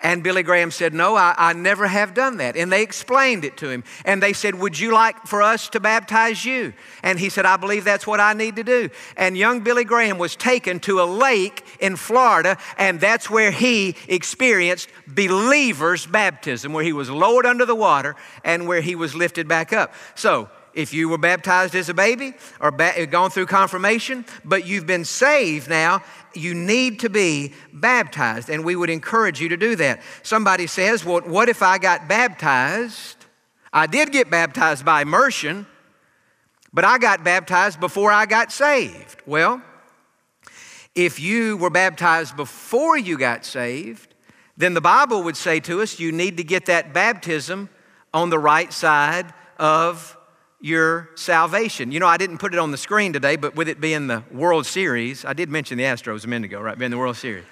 And 0.00 0.22
Billy 0.22 0.42
Graham 0.42 0.70
said, 0.70 0.92
No, 0.92 1.16
I, 1.16 1.34
I, 1.38 1.52
never 1.54 1.86
have 1.86 2.12
done 2.12 2.36
that. 2.36 2.54
And 2.54 2.70
they 2.70 2.82
explained 2.82 3.46
it 3.46 3.56
to 3.58 3.70
him. 3.70 3.82
And 4.04 4.22
they 4.22 4.34
said, 4.34 4.54
Would 4.54 4.78
you 4.78 4.92
like 4.92 5.26
for 5.26 5.42
us 5.42 5.70
to 5.70 5.80
baptize 5.80 6.44
you? 6.44 6.74
And 7.02 7.18
he 7.18 7.30
said, 7.30 7.46
I 7.46 7.56
believe 7.56 7.84
that's 7.84 8.06
what 8.06 8.20
I 8.20 8.34
need 8.34 8.56
to 8.56 8.64
do. 8.64 8.90
And 9.16 9.38
young 9.38 9.60
Billy 9.60 9.84
Graham 9.84 10.18
was 10.18 10.36
taken 10.36 10.80
to 10.80 11.00
a 11.00 11.04
lake 11.04 11.64
in 11.80 11.96
Florida, 11.96 12.58
and 12.76 13.00
that's 13.00 13.30
where 13.30 13.50
he 13.50 13.96
experienced 14.06 14.90
believer's 15.06 16.04
baptism, 16.06 16.74
where 16.74 16.84
he 16.84 16.92
was 16.92 17.08
lowered 17.08 17.46
under 17.46 17.64
the 17.64 17.74
water 17.74 18.16
and 18.44 18.68
where 18.68 18.82
he 18.82 18.94
was 18.94 19.14
lifted 19.14 19.48
back 19.48 19.72
up. 19.72 19.94
So, 20.14 20.50
if 20.74 20.92
you 20.92 21.08
were 21.08 21.18
baptized 21.18 21.74
as 21.74 21.88
a 21.88 21.94
baby 21.94 22.34
or 22.60 22.70
ba- 22.70 23.06
gone 23.06 23.30
through 23.30 23.46
confirmation, 23.46 24.26
but 24.44 24.66
you've 24.66 24.86
been 24.86 25.06
saved 25.06 25.70
now, 25.70 26.02
you 26.36 26.54
need 26.54 27.00
to 27.00 27.08
be 27.08 27.52
baptized. 27.72 28.48
And 28.48 28.64
we 28.64 28.76
would 28.76 28.90
encourage 28.90 29.40
you 29.40 29.48
to 29.50 29.56
do 29.56 29.76
that. 29.76 30.00
Somebody 30.22 30.66
says, 30.66 31.04
Well, 31.04 31.20
what 31.22 31.48
if 31.48 31.62
I 31.62 31.78
got 31.78 32.08
baptized? 32.08 33.16
I 33.72 33.86
did 33.86 34.12
get 34.12 34.30
baptized 34.30 34.84
by 34.84 35.02
immersion, 35.02 35.66
but 36.72 36.84
I 36.84 36.98
got 36.98 37.24
baptized 37.24 37.78
before 37.78 38.10
I 38.10 38.26
got 38.26 38.50
saved. 38.50 39.20
Well, 39.26 39.62
if 40.94 41.20
you 41.20 41.58
were 41.58 41.70
baptized 41.70 42.36
before 42.36 42.96
you 42.96 43.18
got 43.18 43.44
saved, 43.44 44.14
then 44.56 44.72
the 44.72 44.80
Bible 44.80 45.22
would 45.24 45.36
say 45.36 45.60
to 45.60 45.82
us 45.82 46.00
you 46.00 46.10
need 46.10 46.38
to 46.38 46.44
get 46.44 46.66
that 46.66 46.94
baptism 46.94 47.68
on 48.14 48.30
the 48.30 48.38
right 48.38 48.72
side 48.72 49.32
of 49.58 50.15
your 50.60 51.10
salvation. 51.14 51.92
You 51.92 52.00
know, 52.00 52.06
I 52.06 52.16
didn't 52.16 52.38
put 52.38 52.54
it 52.54 52.58
on 52.58 52.70
the 52.70 52.78
screen 52.78 53.12
today, 53.12 53.36
but 53.36 53.54
with 53.54 53.68
it 53.68 53.80
being 53.80 54.06
the 54.06 54.22
World 54.30 54.66
Series, 54.66 55.24
I 55.24 55.32
did 55.32 55.50
mention 55.50 55.78
the 55.78 55.84
Astros 55.84 56.24
a 56.24 56.28
minute 56.28 56.46
ago, 56.46 56.60
right? 56.60 56.78
Being 56.78 56.90
the 56.90 56.98
World 56.98 57.16
Series. 57.16 57.44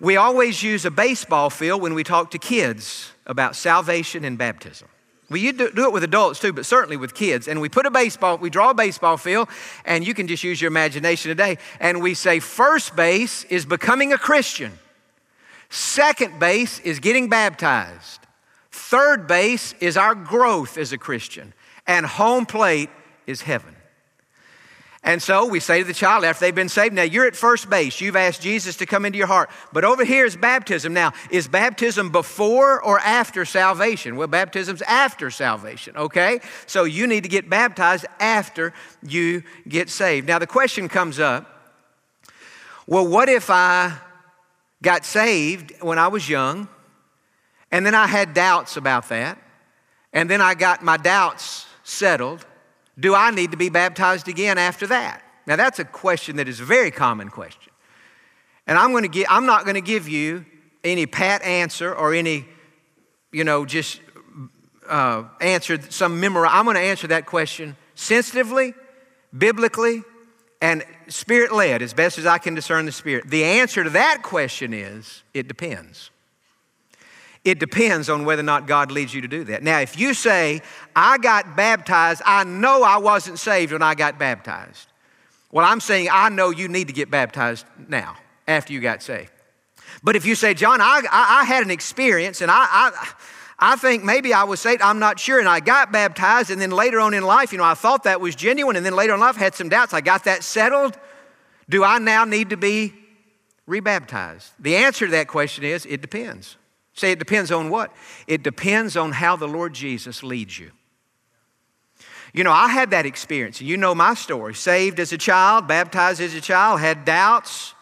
We 0.00 0.16
always 0.16 0.62
use 0.62 0.84
a 0.84 0.90
baseball 0.90 1.50
field 1.50 1.82
when 1.82 1.94
we 1.94 2.04
talk 2.04 2.30
to 2.30 2.38
kids 2.38 3.12
about 3.26 3.54
salvation 3.56 4.24
and 4.24 4.38
baptism. 4.38 4.88
We 5.28 5.52
do 5.52 5.68
it 5.68 5.92
with 5.92 6.02
adults 6.02 6.40
too, 6.40 6.52
but 6.52 6.66
certainly 6.66 6.96
with 6.96 7.14
kids. 7.14 7.46
And 7.46 7.60
we 7.60 7.68
put 7.68 7.86
a 7.86 7.90
baseball, 7.90 8.38
we 8.38 8.50
draw 8.50 8.70
a 8.70 8.74
baseball 8.74 9.16
field, 9.16 9.48
and 9.84 10.04
you 10.04 10.12
can 10.12 10.26
just 10.26 10.42
use 10.42 10.60
your 10.60 10.68
imagination 10.68 11.28
today. 11.28 11.58
And 11.78 12.02
we 12.02 12.14
say 12.14 12.40
first 12.40 12.96
base 12.96 13.44
is 13.44 13.64
becoming 13.64 14.12
a 14.12 14.18
Christian, 14.18 14.72
second 15.68 16.40
base 16.40 16.80
is 16.80 16.98
getting 16.98 17.28
baptized, 17.28 18.20
third 18.72 19.28
base 19.28 19.74
is 19.80 19.96
our 19.96 20.16
growth 20.16 20.76
as 20.76 20.92
a 20.92 20.98
Christian, 20.98 21.54
and 21.90 22.06
home 22.06 22.46
plate 22.46 22.88
is 23.26 23.42
heaven. 23.42 23.74
And 25.02 25.20
so 25.20 25.46
we 25.46 25.58
say 25.58 25.80
to 25.80 25.84
the 25.84 25.92
child 25.92 26.24
after 26.24 26.44
they've 26.44 26.54
been 26.54 26.68
saved, 26.68 26.94
now 26.94 27.02
you're 27.02 27.26
at 27.26 27.34
first 27.34 27.68
base. 27.68 28.00
You've 28.00 28.14
asked 28.14 28.40
Jesus 28.40 28.76
to 28.76 28.86
come 28.86 29.04
into 29.04 29.18
your 29.18 29.26
heart. 29.26 29.50
But 29.72 29.84
over 29.84 30.04
here 30.04 30.24
is 30.24 30.36
baptism. 30.36 30.94
Now, 30.94 31.14
is 31.32 31.48
baptism 31.48 32.10
before 32.10 32.80
or 32.80 33.00
after 33.00 33.44
salvation? 33.44 34.14
Well, 34.14 34.28
baptism's 34.28 34.82
after 34.82 35.32
salvation, 35.32 35.96
okay? 35.96 36.40
So 36.66 36.84
you 36.84 37.08
need 37.08 37.24
to 37.24 37.28
get 37.28 37.50
baptized 37.50 38.06
after 38.20 38.72
you 39.02 39.42
get 39.66 39.90
saved. 39.90 40.28
Now, 40.28 40.38
the 40.38 40.46
question 40.46 40.88
comes 40.88 41.18
up 41.18 41.56
well, 42.86 43.06
what 43.06 43.28
if 43.28 43.50
I 43.50 43.96
got 44.80 45.04
saved 45.04 45.72
when 45.80 45.98
I 45.98 46.08
was 46.08 46.28
young, 46.28 46.68
and 47.72 47.84
then 47.84 47.94
I 47.94 48.06
had 48.06 48.32
doubts 48.34 48.76
about 48.76 49.08
that, 49.08 49.38
and 50.12 50.30
then 50.30 50.40
I 50.40 50.54
got 50.54 50.84
my 50.84 50.96
doubts 50.96 51.66
settled? 51.90 52.46
Do 52.98 53.14
I 53.14 53.30
need 53.30 53.50
to 53.50 53.56
be 53.56 53.68
baptized 53.68 54.28
again 54.28 54.58
after 54.58 54.86
that? 54.88 55.22
Now, 55.46 55.56
that's 55.56 55.78
a 55.78 55.84
question 55.84 56.36
that 56.36 56.48
is 56.48 56.60
a 56.60 56.64
very 56.64 56.90
common 56.90 57.28
question. 57.28 57.72
And 58.66 58.78
I'm, 58.78 58.92
going 58.92 59.02
to 59.02 59.08
give, 59.08 59.26
I'm 59.28 59.46
not 59.46 59.64
going 59.64 59.74
to 59.74 59.80
give 59.80 60.08
you 60.08 60.44
any 60.84 61.06
pat 61.06 61.42
answer 61.42 61.94
or 61.94 62.14
any, 62.14 62.46
you 63.32 63.44
know, 63.44 63.64
just 63.64 64.00
uh, 64.88 65.24
answer 65.40 65.80
some 65.90 66.20
memory. 66.20 66.48
I'm 66.50 66.64
going 66.64 66.76
to 66.76 66.82
answer 66.82 67.06
that 67.08 67.26
question 67.26 67.76
sensitively, 67.94 68.74
biblically, 69.36 70.02
and 70.60 70.84
spirit 71.08 71.52
led 71.52 71.82
as 71.82 71.94
best 71.94 72.18
as 72.18 72.26
I 72.26 72.38
can 72.38 72.54
discern 72.54 72.86
the 72.86 72.92
spirit. 72.92 73.28
The 73.28 73.44
answer 73.44 73.82
to 73.82 73.90
that 73.90 74.22
question 74.22 74.74
is 74.74 75.22
it 75.32 75.48
depends. 75.48 76.10
It 77.44 77.58
depends 77.58 78.10
on 78.10 78.24
whether 78.24 78.40
or 78.40 78.44
not 78.44 78.66
God 78.66 78.92
leads 78.92 79.14
you 79.14 79.22
to 79.22 79.28
do 79.28 79.44
that. 79.44 79.62
Now, 79.62 79.80
if 79.80 79.98
you 79.98 80.12
say, 80.12 80.60
I 80.94 81.16
got 81.18 81.56
baptized, 81.56 82.22
I 82.26 82.44
know 82.44 82.82
I 82.82 82.98
wasn't 82.98 83.38
saved 83.38 83.72
when 83.72 83.82
I 83.82 83.94
got 83.94 84.18
baptized. 84.18 84.88
Well, 85.50 85.64
I'm 85.64 85.80
saying 85.80 86.08
I 86.12 86.28
know 86.28 86.50
you 86.50 86.68
need 86.68 86.88
to 86.88 86.92
get 86.92 87.10
baptized 87.10 87.64
now, 87.88 88.16
after 88.46 88.72
you 88.72 88.80
got 88.80 89.02
saved. 89.02 89.30
But 90.02 90.16
if 90.16 90.24
you 90.26 90.34
say, 90.34 90.54
Jon, 90.54 90.80
I, 90.80 91.02
I, 91.10 91.40
I 91.40 91.44
had 91.44 91.64
an 91.64 91.70
experience 91.70 92.40
and 92.42 92.50
I, 92.50 92.66
I, 92.70 93.08
I 93.58 93.76
think 93.76 94.04
maybe 94.04 94.32
I 94.32 94.44
was 94.44 94.60
saved, 94.60 94.80
I'm 94.80 94.98
not 94.98 95.18
sure, 95.18 95.38
and 95.38 95.48
I 95.48 95.60
got 95.60 95.92
baptized, 95.92 96.50
and 96.50 96.60
then 96.60 96.70
later 96.70 97.00
on 97.00 97.12
in 97.12 97.22
life, 97.22 97.52
you 97.52 97.58
know, 97.58 97.64
I 97.64 97.74
thought 97.74 98.04
that 98.04 98.20
was 98.20 98.34
genuine, 98.34 98.76
and 98.76 98.86
then 98.86 98.96
later 98.96 99.12
in 99.12 99.20
life, 99.20 99.36
I 99.36 99.40
had 99.40 99.54
some 99.54 99.68
doubts. 99.68 99.92
I 99.92 100.00
got 100.00 100.24
that 100.24 100.42
settled. 100.42 100.98
Do 101.68 101.84
I 101.84 101.98
now 101.98 102.24
need 102.24 102.50
to 102.50 102.56
be 102.56 102.94
rebaptized? 103.66 104.52
The 104.58 104.76
answer 104.76 105.06
to 105.06 105.12
that 105.12 105.28
question 105.28 105.64
is 105.64 105.84
it 105.84 106.00
depends. 106.00 106.56
Say 107.00 107.12
it 107.12 107.18
depends 107.18 107.50
on 107.50 107.70
what? 107.70 107.94
It 108.26 108.42
depends 108.42 108.94
on 108.94 109.12
how 109.12 109.34
the 109.34 109.48
Lord 109.48 109.72
Jesus 109.72 110.22
leads 110.22 110.58
you. 110.58 110.70
You 112.34 112.44
know, 112.44 112.52
I 112.52 112.68
had 112.68 112.90
that 112.90 113.06
experience, 113.06 113.58
and 113.60 113.68
you 113.70 113.78
know 113.78 113.94
my 113.94 114.12
story. 114.12 114.54
Saved 114.54 115.00
as 115.00 115.10
a 115.10 115.16
child, 115.16 115.66
baptized 115.66 116.20
as 116.20 116.34
a 116.34 116.42
child, 116.42 116.78
had 116.78 117.06
doubts. 117.06 117.74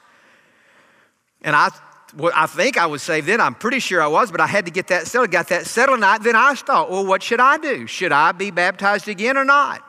And 1.42 1.56
I, 1.56 1.70
well, 2.16 2.30
I 2.32 2.46
think 2.46 2.78
I 2.78 2.86
was 2.86 3.02
saved 3.02 3.26
then. 3.26 3.40
I'm 3.40 3.56
pretty 3.56 3.80
sure 3.80 4.00
I 4.00 4.06
was, 4.06 4.30
but 4.30 4.40
I 4.40 4.46
had 4.46 4.66
to 4.66 4.70
get 4.70 4.86
that 4.86 5.08
settled. 5.08 5.32
Got 5.32 5.48
that 5.48 5.66
settled, 5.66 5.96
and 5.96 6.04
I, 6.04 6.18
then 6.18 6.36
I 6.36 6.54
thought, 6.54 6.88
well, 6.88 7.04
what 7.04 7.20
should 7.20 7.40
I 7.40 7.58
do? 7.58 7.88
Should 7.88 8.12
I 8.12 8.30
be 8.30 8.52
baptized 8.52 9.08
again 9.08 9.36
or 9.36 9.44
not? 9.44 9.82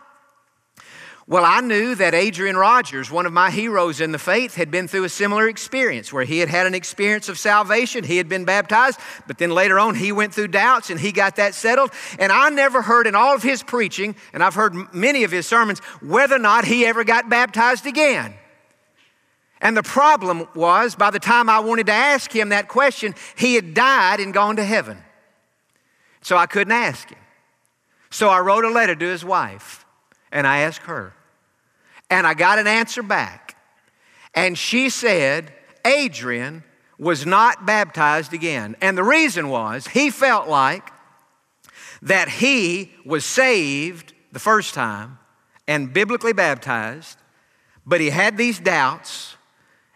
Well, 1.30 1.46
I 1.46 1.62
knew 1.62 1.94
that 1.94 2.16
Adrian 2.16 2.58
Rogers, 2.58 3.12
one 3.12 3.28
of 3.28 3.32
my 3.32 3.52
heroes 3.52 4.02
in 4.02 4.12
the 4.12 4.18
faith, 4.18 4.56
had 4.56 4.72
been 4.72 4.88
through 4.88 5.04
a 5.04 5.10
similar 5.10 5.48
experience 5.48 6.12
where 6.12 6.24
he 6.24 6.40
had 6.40 6.50
had 6.50 6.66
an 6.66 6.74
experience 6.74 7.30
of 7.30 7.38
salvation. 7.38 8.04
He 8.04 8.18
had 8.18 8.28
been 8.28 8.46
baptized, 8.46 9.00
but 9.28 9.38
then 9.38 9.52
later 9.52 9.78
on 9.78 9.94
he 9.94 10.12
went 10.12 10.34
through 10.34 10.48
doubts 10.48 10.90
and 10.90 11.00
he 11.00 11.12
got 11.12 11.36
that 11.36 11.54
settled. 11.54 11.92
And 12.18 12.32
I 12.32 12.50
never 12.50 12.82
heard 12.82 13.06
in 13.06 13.14
all 13.14 13.36
of 13.36 13.44
his 13.44 13.62
preaching, 13.62 14.16
and 14.34 14.42
I've 14.42 14.56
heard 14.56 14.74
many 14.92 15.24
of 15.24 15.30
his 15.30 15.46
sermons, 15.46 15.78
whether 16.02 16.36
or 16.36 16.40
not 16.40 16.66
he 16.66 16.84
ever 16.88 17.04
got 17.04 17.30
baptized 17.30 17.86
again. 17.86 18.34
And 19.62 19.78
the 19.78 19.84
problem 19.84 20.48
was, 20.56 20.96
by 20.96 21.12
the 21.12 21.20
time 21.20 21.48
I 21.48 21.60
wanted 21.60 21.86
to 21.86 21.94
ask 21.94 22.36
him 22.36 22.50
that 22.50 22.68
question, 22.68 23.14
he 23.38 23.54
had 23.54 23.76
died 23.76 24.20
and 24.20 24.34
gone 24.34 24.56
to 24.56 24.64
heaven. 24.64 24.98
So 26.22 26.38
I 26.38 26.48
couldn't 26.48 26.74
ask 26.74 27.08
him. 27.08 27.20
So 28.10 28.30
I 28.30 28.40
wrote 28.40 28.66
a 28.66 28.70
letter 28.72 28.96
to 28.96 29.06
his 29.06 29.24
wife 29.24 29.86
and 30.32 30.48
I 30.48 30.62
asked 30.62 30.82
her. 30.88 31.14
And 32.10 32.26
I 32.26 32.34
got 32.34 32.60
an 32.60 32.68
answer 32.68 33.04
back. 33.04 33.56
And 34.34 34.58
she 34.58 34.90
said, 34.90 35.54
Adrian 35.86 36.64
was 36.98 37.26
not 37.26 37.66
baptized 37.66 38.34
again. 38.34 38.76
And 38.82 38.98
the 38.98 39.04
reason 39.04 39.50
was 39.50 39.88
he 39.88 40.10
felt 40.10 40.48
like 40.48 40.92
that 42.02 42.30
he 42.30 42.92
was 43.06 43.26
saved 43.26 44.14
the 44.32 44.40
first 44.40 44.74
time 44.74 45.18
and 45.68 45.94
biblically 45.94 46.34
baptized, 46.34 47.18
but 47.86 48.02
he 48.02 48.10
had 48.10 48.38
these 48.38 48.60
doubts 48.60 49.36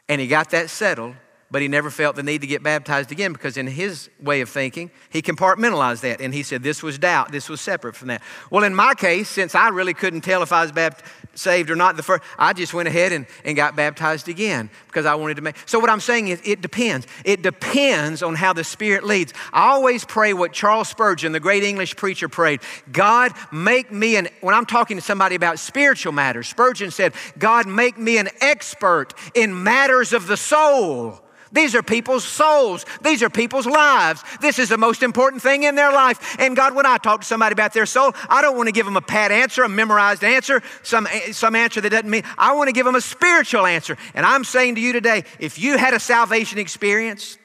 and 0.10 0.20
he 0.20 0.28
got 0.28 0.52
that 0.52 0.70
settled 0.70 1.16
but 1.54 1.62
he 1.62 1.68
never 1.68 1.92
felt 1.92 2.16
the 2.16 2.24
need 2.24 2.42
to 2.42 2.48
get 2.48 2.64
baptized 2.64 3.12
again 3.12 3.32
because, 3.32 3.58
in 3.58 3.68
his 3.68 4.10
way 4.20 4.42
of 4.42 4.50
thinking, 4.50 4.90
he 5.12 5.22
compartmentalized 5.22 6.02
that. 6.02 6.20
And 6.20 6.34
he 6.34 6.42
said, 6.42 6.64
This 6.64 6.82
was 6.82 6.98
doubt, 6.98 7.32
this 7.32 7.48
was 7.48 7.62
separate 7.62 7.96
from 7.96 8.08
that. 8.08 8.24
Well, 8.50 8.64
in 8.64 8.74
my 8.74 8.96
case, 8.96 9.30
since 9.30 9.54
I 9.54 9.70
really 9.70 9.94
couldn't 9.94 10.22
tell 10.22 10.42
if 10.42 10.52
I 10.52 10.64
was 10.64 10.72
baptized, 10.72 11.06
saved 11.36 11.70
or 11.70 11.76
not 11.76 11.96
the 11.96 12.02
first, 12.02 12.24
I 12.40 12.54
just 12.54 12.74
went 12.74 12.88
ahead 12.88 13.12
and, 13.12 13.28
and 13.46 13.56
got 13.56 13.76
baptized 13.76 14.30
again 14.30 14.72
because 14.88 15.06
I 15.06 15.14
wanted 15.14 15.36
to 15.36 15.44
make. 15.44 15.56
So, 15.68 15.78
what 15.78 15.92
I'm 15.92 16.00
saying 16.00 16.30
is, 16.30 16.42
it 16.44 16.62
depends. 16.62 17.06
It 17.24 17.44
depends 17.44 18.24
on 18.24 18.34
how 18.34 18.54
the 18.54 18.64
Spirit 18.64 19.04
leads. 19.04 19.32
I 19.54 19.74
always 19.74 20.06
pray 20.06 20.34
what 20.34 20.54
Charles 20.54 20.90
Spurgeon, 20.90 21.34
the 21.34 21.40
great 21.40 21.62
English 21.62 21.96
preacher, 21.98 22.28
prayed 22.28 22.62
God, 22.92 23.32
make 23.52 23.92
me 23.92 24.16
an, 24.16 24.28
when 24.42 24.56
I'm 24.56 24.66
talking 24.66 24.98
to 24.98 25.04
somebody 25.04 25.36
about 25.36 25.60
spiritual 25.60 26.14
matters, 26.14 26.48
Spurgeon 26.48 26.90
said, 26.90 27.14
God, 27.38 27.68
make 27.68 27.96
me 27.96 28.18
an 28.18 28.30
expert 28.42 29.14
in 29.36 29.62
matters 29.62 30.14
of 30.14 30.26
the 30.26 30.36
soul. 30.36 31.23
These 31.54 31.76
are 31.76 31.84
people's 31.84 32.26
souls. 32.26 32.86
These 33.02 33.24
are 33.24 33.30
people's 33.30 33.66
lives. 33.66 34.24
This 34.42 34.60
is 34.60 34.70
the 34.70 34.78
most 34.78 35.04
important 35.04 35.42
thing 35.42 35.64
in 35.64 35.76
their 35.76 35.92
life. 35.92 36.36
And 36.40 36.56
God, 36.56 36.76
when 36.76 36.86
I 36.86 36.98
talk 36.98 37.22
to 37.22 37.28
somebody 37.28 37.54
about 37.54 37.74
their 37.74 37.86
soul, 37.86 38.14
I 38.28 38.42
don't 38.42 38.58
want 38.58 38.68
to 38.68 38.74
give 38.74 38.86
them 38.86 38.98
a 38.98 39.02
pat 39.02 39.32
answer, 39.32 39.64
a 39.64 39.70
memorized 39.70 40.24
answer, 40.24 40.62
some, 40.82 41.08
eh, 41.08 41.32
some 41.32 41.56
answer 41.56 41.80
that 41.80 41.90
doesn't 41.90 42.10
mean. 42.10 42.24
I 42.38 42.54
want 42.54 42.68
to 42.68 42.74
give 42.74 42.86
them 42.86 42.96
a 42.96 43.02
spiritual 43.02 43.66
answer. 43.66 43.98
And 44.14 44.26
I'm 44.26 44.44
saying 44.44 44.76
to 44.76 44.82
you 44.82 44.94
today, 44.94 45.24
if 45.40 45.60
you 45.60 45.78
had 45.78 45.94
a 45.94 46.00
salvation 46.00 46.58
experience, 46.58 47.38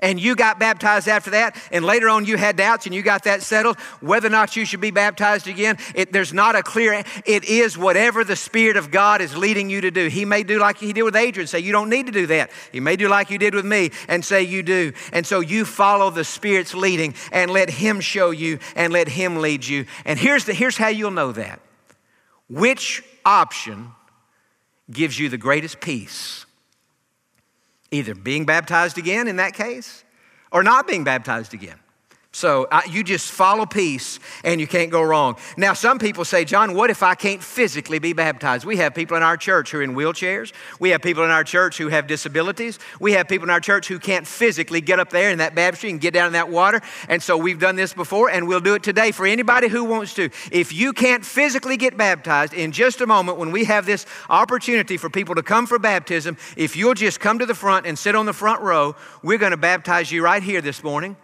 and 0.00 0.20
you 0.20 0.34
got 0.34 0.58
baptized 0.58 1.08
after 1.08 1.30
that, 1.30 1.56
and 1.70 1.84
later 1.84 2.08
on 2.08 2.24
you 2.24 2.36
had 2.36 2.56
doubts 2.56 2.86
and 2.86 2.94
you 2.94 3.02
got 3.02 3.24
that 3.24 3.42
settled, 3.42 3.78
whether 4.00 4.26
or 4.26 4.30
not 4.30 4.56
you 4.56 4.64
should 4.64 4.80
be 4.80 4.90
baptized 4.90 5.46
again, 5.46 5.78
it, 5.94 6.12
there's 6.12 6.32
not 6.32 6.56
a 6.56 6.62
clear, 6.62 7.04
it 7.24 7.44
is 7.44 7.78
whatever 7.78 8.24
the 8.24 8.36
Spirit 8.36 8.76
of 8.76 8.90
God 8.90 9.20
is 9.20 9.36
leading 9.36 9.70
you 9.70 9.80
to 9.82 9.90
do. 9.90 10.08
He 10.08 10.24
may 10.24 10.42
do 10.42 10.58
like 10.58 10.78
he 10.78 10.92
did 10.92 11.02
with 11.02 11.16
Adrian, 11.16 11.46
say, 11.46 11.60
You 11.60 11.72
don't 11.72 11.90
need 11.90 12.06
to 12.06 12.12
do 12.12 12.26
that. 12.26 12.50
He 12.72 12.80
may 12.80 12.96
do 12.96 13.08
like 13.08 13.30
you 13.30 13.38
did 13.38 13.54
with 13.54 13.64
me 13.64 13.90
and 14.08 14.24
say, 14.24 14.42
You 14.42 14.62
do. 14.62 14.92
And 15.12 15.26
so 15.26 15.40
you 15.40 15.64
follow 15.64 16.10
the 16.10 16.24
Spirit's 16.24 16.74
leading 16.74 17.14
and 17.32 17.50
let 17.50 17.70
Him 17.70 18.00
show 18.00 18.30
you 18.30 18.58
and 18.74 18.92
let 18.92 19.08
Him 19.08 19.36
lead 19.36 19.66
you. 19.66 19.86
And 20.04 20.18
here's, 20.18 20.44
the, 20.44 20.54
here's 20.54 20.76
how 20.76 20.88
you'll 20.88 21.10
know 21.10 21.32
that. 21.32 21.60
Which 22.48 23.02
option 23.24 23.92
gives 24.90 25.18
you 25.18 25.28
the 25.28 25.38
greatest 25.38 25.80
peace? 25.80 26.46
Either 27.90 28.14
being 28.14 28.44
baptized 28.46 28.98
again 28.98 29.28
in 29.28 29.36
that 29.36 29.54
case 29.54 30.04
or 30.52 30.62
not 30.62 30.86
being 30.86 31.04
baptized 31.04 31.54
again. 31.54 31.78
So 32.32 32.68
uh, 32.70 32.82
you 32.88 33.02
just 33.02 33.28
follow 33.28 33.66
peace 33.66 34.20
and 34.44 34.60
you 34.60 34.68
can't 34.68 34.90
go 34.90 35.02
wrong. 35.02 35.36
Now, 35.56 35.72
some 35.72 35.98
people 35.98 36.24
say, 36.24 36.44
Jon, 36.44 36.74
what 36.74 36.88
if 36.88 37.02
I 37.02 37.16
can't 37.16 37.42
physically 37.42 37.98
be 37.98 38.12
baptized? 38.12 38.64
We 38.64 38.76
have 38.76 38.94
people 38.94 39.16
in 39.16 39.24
our 39.24 39.36
church 39.36 39.72
who 39.72 39.78
are 39.78 39.82
in 39.82 39.96
wheelchairs. 39.96 40.52
We 40.78 40.90
have 40.90 41.02
people 41.02 41.24
in 41.24 41.30
our 41.30 41.42
church 41.42 41.76
who 41.76 41.88
have 41.88 42.06
disabilities. 42.06 42.78
We 43.00 43.12
have 43.12 43.26
people 43.26 43.46
in 43.46 43.50
our 43.50 43.58
church 43.58 43.88
who 43.88 43.98
can't 43.98 44.28
physically 44.28 44.80
get 44.80 45.00
up 45.00 45.10
there 45.10 45.30
in 45.30 45.38
that 45.38 45.56
baptistry 45.56 45.90
and 45.90 46.00
get 46.00 46.14
down 46.14 46.28
in 46.28 46.32
that 46.34 46.48
water. 46.48 46.80
And 47.08 47.20
so 47.20 47.36
we've 47.36 47.58
done 47.58 47.74
this 47.74 47.92
before 47.92 48.30
and 48.30 48.46
we'll 48.46 48.60
do 48.60 48.74
it 48.74 48.84
today 48.84 49.10
for 49.10 49.26
anybody 49.26 49.66
who 49.66 49.82
wants 49.82 50.14
to. 50.14 50.30
If 50.52 50.72
you 50.72 50.92
can't 50.92 51.24
physically 51.24 51.76
get 51.76 51.96
baptized, 51.96 52.54
in 52.54 52.70
just 52.70 53.00
a 53.00 53.08
moment 53.08 53.38
when 53.38 53.50
we 53.50 53.64
have 53.64 53.86
this 53.86 54.06
opportunity 54.28 54.96
for 54.96 55.10
people 55.10 55.34
to 55.34 55.42
come 55.42 55.66
for 55.66 55.80
baptism, 55.80 56.36
if 56.56 56.76
you'll 56.76 56.94
just 56.94 57.18
come 57.18 57.40
to 57.40 57.46
the 57.46 57.56
front 57.56 57.86
and 57.86 57.98
sit 57.98 58.14
on 58.14 58.24
the 58.24 58.32
front 58.32 58.62
row, 58.62 58.94
we're 59.24 59.38
going 59.38 59.50
to 59.50 59.56
baptize 59.56 60.12
you 60.12 60.22
right 60.22 60.44
here 60.44 60.60
this 60.60 60.84
morning. 60.84 61.16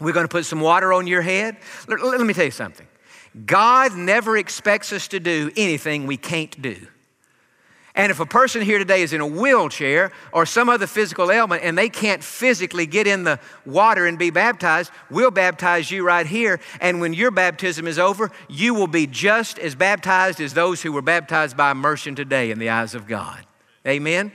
We're 0.00 0.12
going 0.12 0.24
to 0.24 0.30
put 0.30 0.46
some 0.46 0.60
water 0.60 0.92
on 0.92 1.06
your 1.06 1.22
head. 1.22 1.56
Let, 1.88 2.00
let, 2.00 2.20
me 2.20 2.34
tell 2.34 2.44
you 2.44 2.50
something. 2.50 2.86
God 3.44 3.94
never 3.96 4.36
expects 4.36 4.92
us 4.92 5.08
to 5.08 5.20
do 5.20 5.50
anything 5.56 6.06
we 6.06 6.16
can't 6.16 6.60
do. 6.60 6.76
And 7.94 8.12
if 8.12 8.20
a 8.20 8.26
person 8.26 8.62
here 8.62 8.78
today 8.78 9.02
is 9.02 9.12
in 9.12 9.20
a 9.20 9.26
wheelchair 9.26 10.12
or 10.32 10.46
some 10.46 10.68
other 10.68 10.86
physical 10.86 11.32
ailment 11.32 11.64
and 11.64 11.76
they 11.76 11.88
can't 11.88 12.22
physically 12.22 12.86
get 12.86 13.08
in 13.08 13.24
the 13.24 13.40
water 13.66 14.06
and 14.06 14.16
be 14.16 14.30
baptized, 14.30 14.92
we'll 15.10 15.32
baptize 15.32 15.90
you 15.90 16.06
right 16.06 16.24
here. 16.24 16.60
And 16.80 17.00
when 17.00 17.12
your 17.12 17.32
baptism 17.32 17.88
is 17.88 17.98
over, 17.98 18.30
you 18.48 18.72
will 18.72 18.86
be 18.86 19.08
just 19.08 19.58
as 19.58 19.74
baptized 19.74 20.40
as 20.40 20.54
those 20.54 20.80
who 20.80 20.92
were 20.92 21.02
baptized 21.02 21.56
by 21.56 21.72
immersion 21.72 22.14
today 22.14 22.52
in 22.52 22.60
the 22.60 22.68
eyes 22.68 22.94
of 22.94 23.08
God. 23.08 23.44
Amen? 23.84 24.30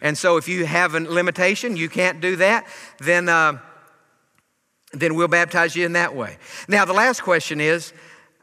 And 0.00 0.16
so 0.16 0.36
if 0.36 0.46
you 0.46 0.64
have 0.64 0.94
a 0.94 1.00
limitation, 1.00 1.76
you 1.76 1.88
can't 1.88 2.20
do 2.20 2.36
that, 2.36 2.68
then. 3.00 3.28
Uh, 3.28 3.58
then 4.92 5.14
we'll 5.14 5.28
baptize 5.28 5.76
you 5.76 5.84
in 5.84 5.92
that 5.92 6.14
way. 6.14 6.38
Now, 6.66 6.84
the 6.84 6.92
last 6.92 7.22
question 7.22 7.60
is 7.60 7.92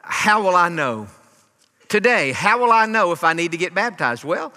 how 0.01 0.43
will 0.43 0.55
I 0.55 0.69
know? 0.69 1.07
Today, 1.87 2.31
how 2.31 2.59
will 2.59 2.71
I 2.71 2.85
know 2.85 3.11
if 3.11 3.23
I 3.23 3.33
need 3.33 3.51
to 3.51 3.57
get 3.57 3.73
baptized? 3.73 4.23
Well, 4.23 4.53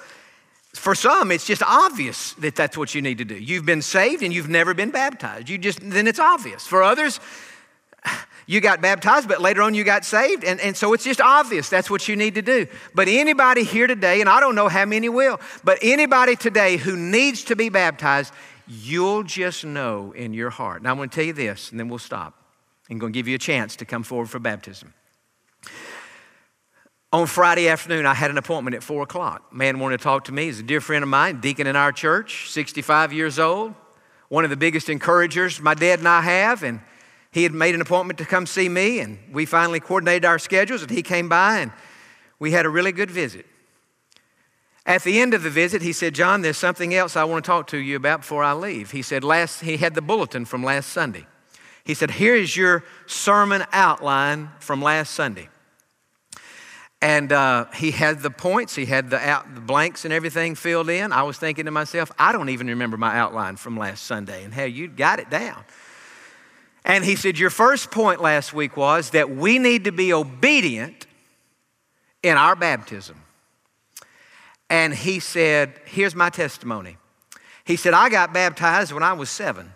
for 0.75 0.95
some, 0.95 1.31
it's 1.33 1.47
just 1.47 1.63
obvious 1.63 2.35
that 2.35 2.55
that's 2.55 2.77
what 2.77 2.95
you 2.95 3.03
need 3.03 3.19
to 3.19 3.25
do. 3.25 3.35
You've 3.35 3.67
been 3.67 3.83
saved 3.83 4.23
and 4.23 4.33
you've 4.33 4.49
never 4.49 4.75
been 4.75 4.91
baptized. 4.91 5.49
You 5.49 5.59
just, 5.59 5.81
then 5.81 6.07
it's 6.07 6.19
obvious. 6.19 6.67
For 6.67 6.83
others, 6.83 7.21
you 8.47 8.61
got 8.61 8.81
baptized, 8.81 9.29
but 9.29 9.41
later 9.41 9.63
on 9.63 9.75
you 9.75 9.85
got 9.85 10.05
saved. 10.05 10.45
And, 10.45 10.61
and 10.61 10.77
so 10.77 10.93
it's 10.93 11.05
just 11.05 11.21
obvious 11.21 11.69
that's 11.69 11.91
what 11.91 12.09
you 12.09 12.17
need 12.17 12.35
to 12.37 12.43
do. 12.43 12.67
But 12.95 13.09
anybody 13.09 13.65
here 13.65 13.87
today, 13.87 14.21
and 14.21 14.29
I 14.29 14.41
don't 14.41 14.55
know 14.55 14.69
how 14.69 14.85
many 14.85 15.09
will, 15.09 15.41
but 15.65 15.79
anybody 15.83 16.37
today 16.37 16.77
who 16.77 16.97
needs 16.97 17.45
to 17.45 17.57
be 17.57 17.69
baptized, 17.69 18.33
you'll 18.69 19.23
just 19.23 19.65
know 19.65 20.13
in 20.13 20.35
your 20.35 20.51
heart. 20.51 20.83
Now, 20.83 20.91
I'm 20.91 20.97
going 20.97 21.09
to 21.09 21.15
tell 21.15 21.25
you 21.25 21.33
this, 21.33 21.71
and 21.71 21.81
then 21.81 21.89
we'll 21.89 21.99
stop. 21.99 22.35
I'm 22.91 22.99
going 22.99 23.13
to 23.13 23.19
give 23.19 23.29
you 23.29 23.35
a 23.35 23.39
chance 23.39 23.77
to 23.77 23.85
come 23.85 24.03
forward 24.03 24.31
for 24.31 24.39
baptism. 24.39 24.95
On 27.13 27.27
Friday 27.27 27.69
afternoon, 27.69 28.05
I 28.05 28.13
had 28.13 28.31
an 28.31 28.37
appointment 28.37 28.77
at 28.77 28.83
4 28.83 29.03
o'clock. 29.03 29.53
Man 29.53 29.79
wanted 29.79 29.99
to 29.99 30.05
talk 30.05 30.25
to 30.25 30.33
me. 30.33 30.45
He's 30.45 30.61
a 30.61 30.63
dear 30.63 30.81
friend 30.81 31.03
of 31.03 31.09
mine, 31.09 31.41
deacon 31.41 31.67
in 31.67 31.75
our 31.75 31.91
church, 31.91 32.51
65 32.51 33.13
years 33.13 33.39
old, 33.39 33.75
one 34.29 34.45
of 34.45 34.51
the 34.51 34.57
biggest 34.57 34.91
encouragers 34.91 35.59
my 35.61 35.73
dad 35.73 36.01
and 36.01 36.09
I 36.09 36.21
have. 36.21 36.63
And 36.63 36.81
he 37.31 37.45
had 37.45 37.55
made 37.55 37.75
an 37.75 37.81
appointment 37.81 38.19
to 38.19 38.27
come 38.27 38.47
see 38.47 38.69
me, 38.69 39.01
and 39.01 39.19
we 39.33 39.47
finally 39.47 39.81
coordinated 39.81 40.27
our 40.27 40.39
schedules, 40.39 40.83
and 40.83 40.91
he 40.91 41.03
came 41.03 41.29
by, 41.29 41.61
and 41.61 41.73
we 42.39 42.51
had 42.53 42.67
a 42.67 42.69
really 42.69 42.93
good 42.93 43.11
visit. 43.11 43.47
At 44.89 45.03
the 45.03 45.21
end 45.21 45.35
of 45.35 45.43
the 45.43 45.51
visit, 45.51 45.83
he 45.83 45.93
said, 45.93 46.15
Jon, 46.15 46.41
there's 46.41 46.57
something 46.57 46.95
else 46.95 47.15
I 47.15 47.25
want 47.25 47.45
to 47.45 47.47
talk 47.47 47.67
to 47.69 47.77
you 47.77 47.95
about 47.95 48.21
before 48.21 48.43
I 48.43 48.55
leave. 48.55 48.91
He 48.91 49.03
said, 49.03 49.23
last, 49.23 49.61
he 49.61 49.77
had 49.77 49.95
the 49.95 50.01
bulletin 50.01 50.47
from 50.47 50.65
last 50.65 50.89
Sunday. 50.89 51.27
He 51.85 51.93
said, 51.93 52.13
Here 52.13 52.35
is 52.35 52.57
your 52.57 52.83
sermon 53.07 53.65
outline 53.71 54.49
from 54.61 54.81
last 54.81 55.11
Sunday. 55.11 55.51
And 57.03 57.31
uh, 57.33 57.67
he 57.75 57.91
had 57.91 58.21
the 58.21 58.31
points, 58.31 58.75
he 58.75 58.87
had 58.87 59.11
the, 59.11 59.19
out, 59.19 59.55
the 59.55 59.61
blanks 59.61 60.07
and 60.07 60.13
everything 60.13 60.55
filled 60.55 60.89
in. 60.89 61.13
I 61.13 61.23
was 61.23 61.37
thinking 61.37 61.67
to 61.67 61.71
myself, 61.71 62.11
I 62.19 62.33
don't 62.33 62.49
even 62.49 62.69
remember 62.69 62.97
my 62.97 63.19
outline 63.19 63.57
from 63.57 63.77
last 63.77 64.05
Sunday. 64.05 64.43
And 64.43 64.55
hey, 64.55 64.69
you 64.69 64.89
got 64.89 65.21
it 65.21 65.29
down. 65.29 65.65
And 66.87 67.05
he 67.05 67.15
said, 67.15 67.39
Your 67.39 67.51
first 67.51 67.91
point 67.91 68.23
last 68.23 68.55
week 68.55 68.79
was 68.79 69.11
that 69.11 69.29
we 69.29 69.59
need 69.59 69.85
to 69.85 69.93
be 69.93 70.15
obedient 70.15 71.07
in 72.23 72.39
our 72.39 72.57
baptism. 72.57 73.23
And 74.71 74.95
he 74.95 75.21
said, 75.21 75.81
Here's 75.87 76.15
my 76.15 76.31
testimony. 76.31 76.97
He 77.65 77.77
said, 77.77 77.95
I 77.95 78.09
got 78.09 78.33
baptized 78.33 78.93
when 78.93 79.03
I 79.03 79.13
was 79.13 79.29
seven. 79.29 79.73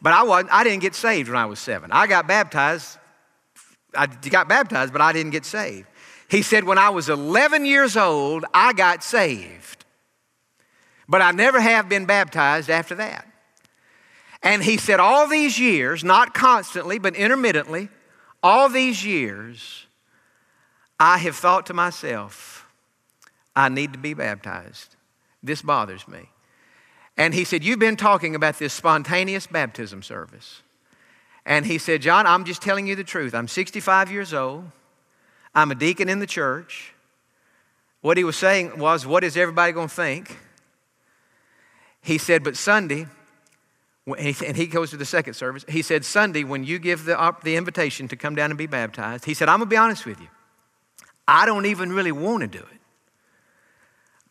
But 0.00 0.12
I, 0.12 0.24
wasn't, 0.24 0.52
I 0.52 0.64
didn't 0.64 0.82
get 0.82 0.94
saved 0.94 1.28
when 1.28 1.38
I 1.38 1.46
was 1.46 1.60
seven. 1.60 1.90
I 1.92 2.06
got 2.06 2.26
baptized, 2.26 2.98
I 3.94 4.06
got 4.06 4.48
baptized, 4.48 4.92
but 4.92 5.00
I 5.00 5.12
didn't 5.12 5.30
get 5.30 5.44
saved. 5.44 5.86
He 6.28 6.42
said, 6.42 6.64
when 6.64 6.78
I 6.78 6.90
was 6.90 7.08
11 7.08 7.66
years 7.66 7.96
old, 7.96 8.44
I 8.54 8.72
got 8.72 9.04
saved. 9.04 9.84
But 11.08 11.20
I 11.20 11.30
never 11.30 11.60
have 11.60 11.88
been 11.88 12.06
baptized 12.06 12.70
after 12.70 12.94
that. 12.96 13.26
And 14.42 14.62
he 14.62 14.76
said, 14.76 14.98
all 14.98 15.28
these 15.28 15.58
years, 15.58 16.02
not 16.02 16.34
constantly, 16.34 16.98
but 16.98 17.14
intermittently, 17.14 17.90
all 18.42 18.68
these 18.68 19.04
years, 19.04 19.86
I 20.98 21.18
have 21.18 21.36
thought 21.36 21.66
to 21.66 21.74
myself, 21.74 22.61
I 23.54 23.68
need 23.68 23.92
to 23.92 23.98
be 23.98 24.14
baptized. 24.14 24.96
This 25.42 25.62
bothers 25.62 26.06
me. 26.08 26.30
And 27.16 27.34
he 27.34 27.44
said, 27.44 27.62
You've 27.62 27.78
been 27.78 27.96
talking 27.96 28.34
about 28.34 28.58
this 28.58 28.72
spontaneous 28.72 29.46
baptism 29.46 30.02
service. 30.02 30.62
And 31.44 31.66
he 31.66 31.78
said, 31.78 32.02
Jon, 32.02 32.26
I'm 32.26 32.44
just 32.44 32.62
telling 32.62 32.86
you 32.86 32.94
the 32.94 33.04
truth. 33.04 33.34
I'm 33.34 33.48
65 33.48 34.10
years 34.10 34.32
old. 34.32 34.70
I'm 35.54 35.70
a 35.70 35.74
deacon 35.74 36.08
in 36.08 36.20
the 36.20 36.26
church. 36.26 36.94
What 38.00 38.16
he 38.16 38.24
was 38.24 38.36
saying 38.36 38.78
was, 38.78 39.06
What 39.06 39.24
is 39.24 39.36
everybody 39.36 39.72
going 39.72 39.88
to 39.88 39.94
think? 39.94 40.38
He 42.00 42.16
said, 42.18 42.42
But 42.42 42.56
Sunday, 42.56 43.06
and 44.06 44.56
he 44.56 44.66
goes 44.66 44.90
to 44.90 44.96
the 44.96 45.04
second 45.04 45.34
service, 45.34 45.64
he 45.68 45.82
said, 45.82 46.04
Sunday, 46.04 46.44
when 46.44 46.64
you 46.64 46.78
give 46.78 47.04
the, 47.04 47.36
the 47.44 47.56
invitation 47.56 48.08
to 48.08 48.16
come 48.16 48.34
down 48.34 48.50
and 48.50 48.58
be 48.58 48.66
baptized, 48.66 49.26
he 49.26 49.34
said, 49.34 49.48
I'm 49.48 49.58
going 49.58 49.68
to 49.68 49.70
be 49.70 49.76
honest 49.76 50.06
with 50.06 50.20
you. 50.20 50.28
I 51.28 51.46
don't 51.46 51.66
even 51.66 51.92
really 51.92 52.10
want 52.10 52.40
to 52.40 52.46
do 52.48 52.58
it 52.58 52.81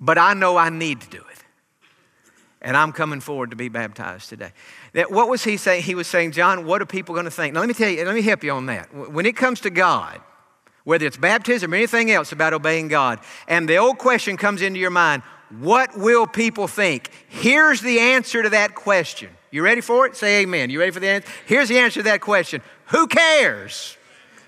but 0.02 0.18
I 0.18 0.34
know 0.34 0.58
I 0.58 0.70
need 0.70 1.00
to 1.02 1.10
do 1.10 1.20
it. 1.20 1.38
And 2.64 2.76
I'm 2.76 2.92
coming 2.92 3.22
forward 3.22 3.52
to 3.52 3.56
be 3.56 3.70
baptized 3.70 4.30
today. 4.30 4.52
That, 4.94 5.12
what 5.12 5.30
was 5.30 5.44
he 5.44 5.58
saying? 5.58 5.84
He 5.84 5.96
was 5.96 6.08
saying, 6.08 6.34
Jon, 6.34 6.66
what 6.66 6.82
are 6.82 6.86
people 6.86 7.14
going 7.14 7.26
to 7.26 7.32
think? 7.32 7.54
Now, 7.54 7.62
let 7.62 7.68
me 7.68 7.74
tell 7.74 7.90
you, 7.90 8.04
let 8.04 8.14
me 8.14 8.22
help 8.22 8.44
you 8.44 8.52
on 8.52 8.66
that. 8.66 8.94
When 8.94 9.26
it 9.26 9.36
comes 9.36 9.62
to 9.62 9.70
God, 9.70 10.20
whether 10.84 11.06
it's 11.06 11.18
baptism 11.18 11.72
or 11.74 11.76
anything 11.76 12.12
else 12.12 12.32
about 12.32 12.54
obeying 12.54 12.88
God, 12.88 13.20
and 13.48 13.68
the 13.68 13.78
old 13.78 13.98
question 13.98 14.38
comes 14.38 14.62
into 14.62 14.80
your 14.80 14.92
mind, 14.92 15.24
what 15.60 15.98
will 15.98 16.28
people 16.28 16.68
think? 16.68 17.10
Here's 17.30 17.82
the 17.82 18.00
answer 18.00 18.44
to 18.44 18.50
that 18.50 18.76
question. 18.76 19.30
You 19.50 19.64
ready 19.64 19.82
for 19.82 20.06
it? 20.06 20.16
Say 20.16 20.44
amen. 20.44 20.70
You 20.70 20.80
ready 20.80 20.92
for 20.92 21.00
the 21.00 21.10
answer? 21.10 21.30
Here's 21.46 21.68
the 21.68 21.80
answer 21.80 22.00
to 22.00 22.04
that 22.04 22.22
question. 22.22 22.62
Who 22.88 23.08
cares? 23.08 23.98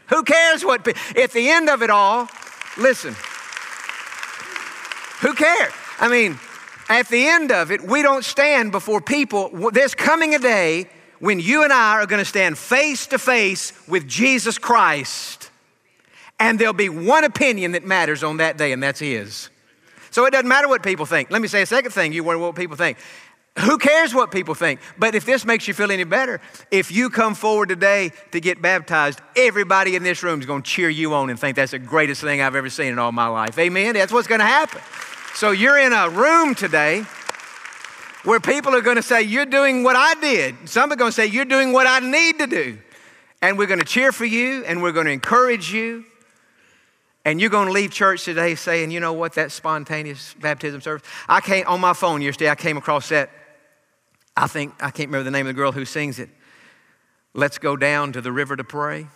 Who 0.07 0.23
cares 0.23 0.63
what? 0.63 0.87
At 1.17 1.31
the 1.31 1.49
end 1.49 1.69
of 1.69 1.81
it 1.81 1.89
all, 1.89 2.29
listen. 2.77 3.15
Who 5.23 5.33
cares? 5.33 5.71
I 5.99 6.09
mean, 6.09 6.37
at 6.89 7.07
the 7.07 7.27
end 7.27 7.51
of 7.51 7.71
it, 7.71 7.81
we 7.81 8.01
don't 8.01 8.25
stand 8.25 8.73
before 8.73 8.99
people. 8.99 9.71
There's 9.71 9.95
coming 9.95 10.35
a 10.35 10.39
day 10.39 10.89
when 11.19 11.39
you 11.39 11.63
and 11.63 11.71
I 11.71 11.93
are 11.93 12.05
going 12.05 12.19
to 12.19 12.25
stand 12.25 12.57
face 12.57 13.07
to 13.07 13.17
face 13.17 13.71
with 13.87 14.05
Jesus 14.05 14.57
Christ. 14.57 15.49
And 16.39 16.59
there'll 16.59 16.73
be 16.73 16.89
one 16.89 17.23
opinion 17.23 17.71
that 17.71 17.85
matters 17.85 18.21
on 18.21 18.37
that 18.37 18.57
day, 18.57 18.73
and 18.73 18.83
that's 18.83 18.99
His. 18.99 19.49
So 20.11 20.25
it 20.25 20.31
doesn't 20.31 20.49
matter 20.49 20.67
what 20.67 20.83
people 20.83 21.05
think. 21.05 21.31
Let 21.31 21.41
me 21.41 21.47
say 21.47 21.61
a 21.61 21.65
second 21.65 21.91
thing 21.91 22.11
you 22.11 22.25
wonder 22.25 22.43
what 22.43 22.55
people 22.55 22.75
think. 22.75 22.97
Who 23.59 23.77
cares 23.77 24.13
what 24.13 24.31
people 24.31 24.55
think? 24.55 24.79
But 24.97 25.15
if 25.15 25.25
this 25.25 25.45
makes 25.45 25.67
you 25.67 25.73
feel 25.73 25.91
any 25.91 26.03
better, 26.03 26.41
if 26.71 26.91
you 26.91 27.09
come 27.09 27.35
forward 27.35 27.69
today 27.69 28.11
to 28.31 28.41
get 28.41 28.61
baptized, 28.61 29.21
everybody 29.35 29.95
in 29.95 30.03
this 30.03 30.23
room 30.23 30.39
is 30.39 30.45
going 30.47 30.63
to 30.63 30.69
cheer 30.69 30.89
you 30.89 31.13
on 31.13 31.29
and 31.29 31.39
think 31.39 31.55
that's 31.55 31.71
the 31.71 31.79
greatest 31.79 32.19
thing 32.19 32.41
I've 32.41 32.55
ever 32.55 32.69
seen 32.69 32.87
in 32.87 32.99
all 32.99 33.11
my 33.11 33.27
life. 33.27 33.57
Amen? 33.59 33.93
That's 33.93 34.11
what's 34.11 34.27
going 34.27 34.39
to 34.39 34.45
happen. 34.45 34.81
So 35.35 35.49
you're 35.49 35.79
in 35.79 35.93
a 35.93 36.09
room 36.09 36.53
today 36.53 37.05
where 38.23 38.39
people 38.39 38.75
are 38.75 38.81
going 38.81 38.97
to 38.97 39.03
say, 39.03 39.23
You're 39.23 39.47
doing 39.47 39.81
what 39.81 39.95
I 39.95 40.13
did. 40.21 40.69
Some 40.69 40.91
are 40.91 40.95
going 40.95 41.09
to 41.09 41.15
say, 41.15 41.25
You're 41.25 41.45
doing 41.45 41.73
what 41.73 41.87
I 41.87 41.99
need 41.99 42.37
to 42.37 42.47
do. 42.47 42.77
And 43.41 43.57
we're 43.57 43.67
going 43.67 43.79
to 43.79 43.85
cheer 43.85 44.11
for 44.11 44.25
you 44.25 44.63
and 44.63 44.83
we're 44.83 44.91
going 44.91 45.07
to 45.07 45.11
encourage 45.11 45.73
you. 45.73 46.05
And 47.25 47.41
you're 47.41 47.49
going 47.49 47.67
to 47.67 47.73
leave 47.73 47.91
church 47.91 48.23
today 48.25 48.53
saying, 48.53 48.91
You 48.91 48.99
know 48.99 49.13
what, 49.13 49.33
that 49.33 49.51
spontaneous 49.51 50.35
baptism 50.35 50.81
service. 50.81 51.05
I 51.27 51.41
came 51.41 51.65
on 51.65 51.81
my 51.81 51.93
phone 51.93 52.21
yesterday, 52.21 52.51
I 52.51 52.55
came 52.55 52.77
across 52.77 53.09
that. 53.09 53.31
I 54.37 54.47
think, 54.47 54.73
I 54.79 54.91
can't 54.91 55.09
remember 55.09 55.23
the 55.23 55.31
name 55.31 55.47
of 55.47 55.55
the 55.55 55.59
girl 55.59 55.71
who 55.71 55.85
sings 55.85 56.19
it. 56.19 56.29
Let's 57.33 57.57
go 57.57 57.75
down 57.75 58.13
to 58.13 58.21
the 58.21 58.31
river 58.31 58.55
to 58.55 58.63
pray. 58.63 59.07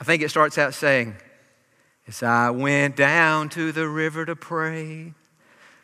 I 0.00 0.04
think 0.04 0.22
it 0.22 0.30
starts 0.30 0.56
out 0.56 0.72
saying, 0.72 1.16
as 2.06 2.22
I 2.22 2.50
went 2.50 2.96
down 2.96 3.48
to 3.50 3.72
the 3.72 3.88
river 3.88 4.26
to 4.26 4.36
pray, 4.36 5.14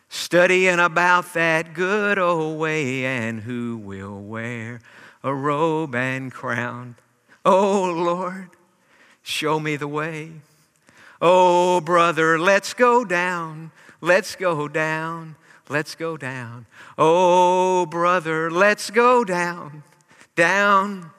studying 0.09 0.79
about 0.79 1.33
that 1.35 1.73
good 1.73 2.19
old 2.19 2.59
way 2.59 3.07
and 3.07 3.41
who 3.41 3.79
will 3.79 4.21
wear 4.21 4.81
a 5.23 5.35
robe 5.35 5.95
and 5.95 6.33
crown. 6.33 6.97
Oh 7.45 7.91
Lord, 7.91 8.51
show 9.23 9.59
me 9.59 9.77
the 9.77 9.89
way. 9.89 10.33
Oh 11.23 11.81
brother, 11.81 12.39
let's 12.39 12.75
go 12.75 13.05
down, 13.05 13.71
let's 14.01 14.37
go 14.37 14.69
down, 14.69 15.37
let's 15.69 15.95
go 15.95 16.17
down. 16.17 16.67
Oh 16.99 17.87
brother, 17.87 18.51
let's 18.51 18.91
go 18.91 19.25
down, 19.25 19.85
down 20.37 21.11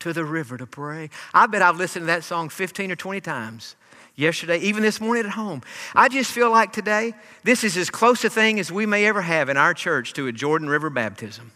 to 0.00 0.12
the 0.12 0.24
river 0.24 0.58
to 0.58 0.66
pray. 0.66 1.08
I 1.32 1.46
bet 1.46 1.62
I've 1.62 1.76
listened 1.76 2.02
to 2.02 2.06
that 2.06 2.24
song 2.24 2.50
15 2.50 2.92
or 2.92 2.96
20 2.96 3.22
times 3.22 3.76
yesterday, 4.16 4.58
even 4.58 4.82
this 4.82 5.00
morning 5.00 5.24
at 5.24 5.32
home. 5.32 5.62
I 5.94 6.08
just 6.08 6.30
feel 6.30 6.50
like 6.50 6.72
today, 6.72 7.14
this 7.42 7.64
is 7.64 7.76
as 7.76 7.90
close 7.90 8.24
a 8.24 8.30
thing 8.30 8.60
as 8.60 8.70
we 8.70 8.86
may 8.86 9.06
ever 9.06 9.22
have 9.22 9.48
in 9.48 9.56
our 9.56 9.74
church 9.74 10.12
to 10.14 10.26
a 10.26 10.32
Jordan 10.32 10.68
River 10.68 10.90
baptism, 10.90 11.52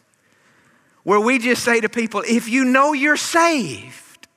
where 1.05 1.21
we 1.21 1.39
just 1.39 1.65
say 1.65 1.81
to 1.81 1.89
people, 1.89 2.23
if 2.27 2.49
you 2.49 2.65
know 2.65 2.93
you're 2.93 3.17
saved, 3.17 4.29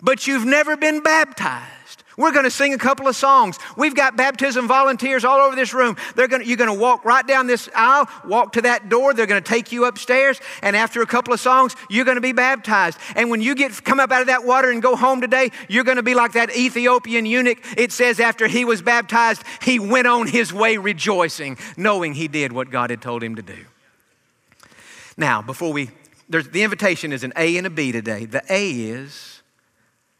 but 0.00 0.26
you've 0.26 0.46
never 0.46 0.76
been 0.76 1.02
baptized, 1.02 1.83
we're 2.16 2.32
going 2.32 2.44
to 2.44 2.50
sing 2.50 2.74
a 2.74 2.78
couple 2.78 3.08
of 3.08 3.16
songs. 3.16 3.58
We've 3.76 3.94
got 3.94 4.16
baptism 4.16 4.68
volunteers 4.68 5.24
all 5.24 5.40
over 5.40 5.56
this 5.56 5.74
room. 5.74 5.96
They're 6.14 6.28
going 6.28 6.42
to, 6.42 6.48
you're 6.48 6.56
going 6.56 6.72
to 6.72 6.78
walk 6.78 7.04
right 7.04 7.26
down 7.26 7.46
this 7.46 7.68
aisle, 7.74 8.08
walk 8.24 8.52
to 8.52 8.62
that 8.62 8.88
door. 8.88 9.14
They're 9.14 9.26
going 9.26 9.42
to 9.42 9.48
take 9.48 9.72
you 9.72 9.84
upstairs, 9.86 10.40
and 10.62 10.76
after 10.76 11.02
a 11.02 11.06
couple 11.06 11.34
of 11.34 11.40
songs, 11.40 11.74
you're 11.90 12.04
going 12.04 12.16
to 12.16 12.20
be 12.20 12.32
baptized. 12.32 12.98
And 13.16 13.30
when 13.30 13.40
you 13.40 13.54
get 13.54 13.84
come 13.84 14.00
up 14.00 14.12
out 14.12 14.20
of 14.20 14.26
that 14.28 14.44
water 14.44 14.70
and 14.70 14.80
go 14.80 14.96
home 14.96 15.20
today, 15.20 15.50
you're 15.68 15.84
going 15.84 15.96
to 15.96 16.02
be 16.02 16.14
like 16.14 16.32
that 16.32 16.54
Ethiopian 16.56 17.26
eunuch. 17.26 17.58
It 17.76 17.92
says 17.92 18.20
after 18.20 18.46
he 18.46 18.64
was 18.64 18.82
baptized, 18.82 19.42
he 19.62 19.78
went 19.78 20.06
on 20.06 20.26
his 20.26 20.52
way 20.52 20.76
rejoicing, 20.76 21.58
knowing 21.76 22.14
he 22.14 22.28
did 22.28 22.52
what 22.52 22.70
God 22.70 22.90
had 22.90 23.02
told 23.02 23.22
him 23.22 23.36
to 23.36 23.42
do. 23.42 23.64
Now, 25.16 25.42
before 25.42 25.72
we, 25.72 25.90
there's, 26.28 26.48
the 26.48 26.62
invitation 26.62 27.12
is 27.12 27.24
an 27.24 27.32
A 27.36 27.56
and 27.56 27.66
a 27.66 27.70
B 27.70 27.92
today. 27.92 28.24
The 28.24 28.42
A 28.48 28.70
is, 28.70 29.42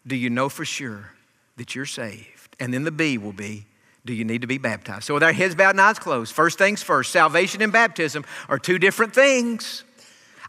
do 0.07 0.15
you 0.15 0.31
know 0.31 0.49
for 0.49 0.65
sure? 0.65 1.14
That 1.57 1.75
you're 1.75 1.87
saved. 1.87 2.57
And 2.59 2.73
then 2.75 2.85
the 2.85 2.91
B 2.91 3.19
will 3.19 3.33
be, 3.33 3.67
do 4.05 4.13
you 4.13 4.25
need 4.25 4.43
to 4.43 4.47
be 4.47 4.59
baptized? 4.59 5.05
So 5.05 5.15
with 5.15 5.23
our 5.23 5.33
heads 5.33 5.55
bowed 5.55 5.71
and 5.71 5.81
eyes 5.81 5.99
closed, 5.99 6.35
first 6.35 6.59
things 6.59 6.83
first, 6.83 7.11
salvation 7.11 7.63
and 7.63 7.73
baptism 7.73 8.25
are 8.49 8.59
two 8.59 8.79
different 8.79 9.15
things. 9.15 9.83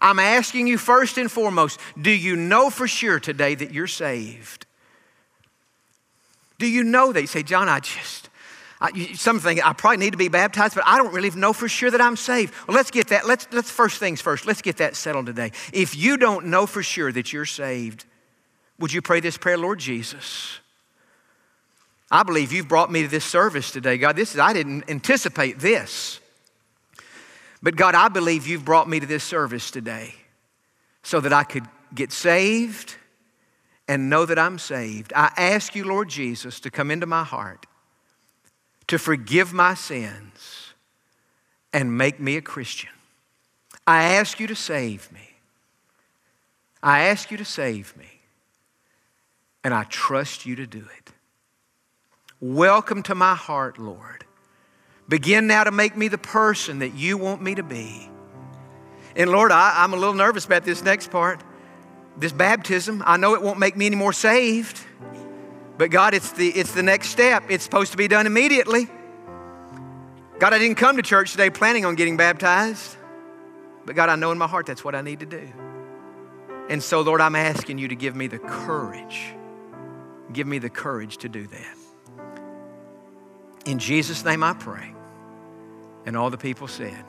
I'm 0.02 0.20
asking 0.20 0.68
you 0.68 0.78
first 0.78 1.18
and 1.18 1.32
foremost, 1.32 1.80
do 2.00 2.12
you 2.12 2.36
know 2.36 2.70
for 2.70 2.88
sure 2.88 3.20
today 3.20 3.56
that 3.56 3.72
you're 3.72 3.88
saved? 3.88 4.66
Do 6.60 6.68
you 6.68 6.84
know 6.84 7.14
that? 7.14 7.22
You 7.22 7.28
say, 7.28 7.44
Jon, 7.44 7.70
I 7.70 7.80
just, 7.80 8.30
I, 8.82 9.14
something 9.14 9.62
I 9.62 9.74
probably 9.74 9.98
need 9.98 10.12
to 10.12 10.18
be 10.18 10.28
baptized, 10.28 10.76
but 10.76 10.84
I 10.86 10.98
don't 10.98 11.14
really 11.14 11.32
know 11.32 11.54
for 11.54 11.70
sure 11.70 11.90
that 11.92 12.02
I'm 12.02 12.18
saved. 12.18 12.54
Well, 12.68 12.76
let's 12.76 12.92
get 12.92 13.08
that. 13.08 13.26
Let's, 13.26 13.48
let's 13.52 13.72
first 13.72 14.00
things 14.00 14.22
first. 14.22 14.46
Let's 14.46 14.62
get 14.62 14.78
that 14.78 14.96
settled 14.96 15.28
today. 15.28 15.52
If 15.72 15.96
you 15.96 16.18
don't 16.18 16.48
know 16.48 16.66
for 16.66 16.84
sure 16.84 17.12
that 17.12 17.32
you're 17.32 17.46
saved, 17.46 18.06
would 18.80 18.92
you 18.92 19.02
pray 19.02 19.22
this 19.22 19.38
prayer, 19.38 19.58
Lord 19.58 19.80
Jesus? 19.80 20.60
I 22.12 22.24
believe 22.24 22.52
you've 22.54 22.68
brought 22.68 22.92
me 22.92 23.02
to 23.02 23.08
this 23.08 23.26
service 23.26 23.72
today. 23.72 23.98
God, 23.98 24.16
this 24.16 24.34
is, 24.34 24.40
I 24.40 24.54
didn't 24.54 24.90
anticipate 24.90 25.60
this. 25.60 26.20
But 27.64 27.76
God, 27.76 27.96
I 27.96 28.10
believe 28.10 28.46
you've 28.48 28.66
brought 28.66 28.88
me 28.88 29.00
to 29.00 29.06
this 29.06 29.24
service 29.24 29.72
today 29.72 30.14
so 31.02 31.20
that 31.20 31.34
I 31.34 31.44
could 31.44 31.66
get 31.94 32.12
saved 32.12 32.96
and 33.88 34.10
know 34.10 34.26
that 34.26 34.38
I'm 34.38 34.60
saved. 34.60 35.14
I 35.16 35.32
ask 35.38 35.76
you, 35.76 35.84
Lord 35.84 36.10
Jesus, 36.10 36.60
to 36.62 36.72
come 36.72 36.92
into 36.92 37.06
my 37.06 37.24
heart, 37.24 37.66
to 38.88 39.00
forgive 39.00 39.54
my 39.54 39.74
sins, 39.74 40.74
and 41.74 41.98
make 41.98 42.20
me 42.20 42.38
a 42.38 42.42
Christian. 42.42 42.90
I 43.88 44.04
ask 44.04 44.40
you 44.40 44.48
to 44.48 44.56
save 44.56 45.12
me. 45.12 45.30
I 46.82 47.02
ask 47.08 47.32
you 47.32 47.38
to 47.38 47.46
save 47.46 47.96
me. 47.98 48.22
And 49.64 49.74
I 49.74 49.84
trust 49.84 50.46
you 50.46 50.56
to 50.56 50.68
do 50.68 50.86
it. 50.98 51.05
Welcome 52.46 53.02
to 53.04 53.16
my 53.16 53.34
heart, 53.34 53.80
Lord. 53.80 54.24
Begin 55.10 55.48
now 55.48 55.64
to 55.64 55.72
make 55.72 55.98
me 55.98 56.10
the 56.10 56.20
person 56.20 56.78
that 56.78 56.94
you 56.94 57.18
want 57.18 57.42
me 57.42 57.56
to 57.56 57.64
be. 57.64 58.08
And 59.16 59.32
Lord, 59.32 59.52
I, 59.52 59.84
am 59.84 59.94
a 59.94 59.96
little 59.96 60.14
nervous 60.14 60.46
about 60.46 60.64
this 60.64 60.84
next 60.84 61.10
part. 61.10 61.44
This 62.18 62.32
baptism, 62.32 63.02
I 63.04 63.18
know 63.18 63.34
it 63.34 63.42
won't 63.42 63.58
make 63.58 63.76
me 63.76 63.88
any 63.88 63.96
more 63.96 64.14
saved, 64.14 64.80
but 65.80 65.90
God, 65.90 66.14
it's 66.14 66.34
the, 66.34 66.50
it's 66.50 66.72
the 66.74 66.84
next 66.84 67.10
step. 67.10 67.46
It's 67.50 67.64
supposed 67.64 67.94
to 67.94 67.98
be 67.98 68.08
done 68.08 68.28
immediately. 68.28 68.90
God, 70.38 70.54
I 70.54 70.60
didn't 70.60 70.78
come 70.78 70.98
to 70.98 71.02
church 71.02 71.32
today 71.32 71.50
planning 71.50 71.84
on 71.84 71.96
getting 71.96 72.16
baptized, 72.16 72.96
but 73.88 73.96
God, 73.96 74.10
I 74.10 74.18
know 74.18 74.32
in 74.32 74.38
my 74.38 74.48
heart 74.48 74.68
that's 74.68 74.86
what 74.86 74.94
I 74.94 75.02
need 75.02 75.22
to 75.22 75.26
do. 75.26 75.52
And 76.70 76.84
so, 76.84 77.02
Lord, 77.02 77.22
I'm 77.22 77.36
asking 77.36 77.80
you 77.80 77.88
to 77.88 77.96
give 77.96 78.16
me 78.16 78.28
the 78.28 78.38
courage. 78.38 79.34
Give 80.32 80.46
me 80.46 80.60
the 80.60 80.70
courage 80.70 81.18
to 81.18 81.28
do 81.28 81.48
that. 81.48 81.85
In 83.66 83.80
Jesus' 83.80 84.24
name 84.24 84.44
I 84.44 84.54
pray. 84.54 84.94
And 86.06 86.16
all 86.16 86.30
the 86.30 86.38
people 86.38 86.68
said, 86.68 87.04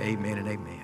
Amen 0.00 0.38
and 0.38 0.48
amen. 0.48 0.81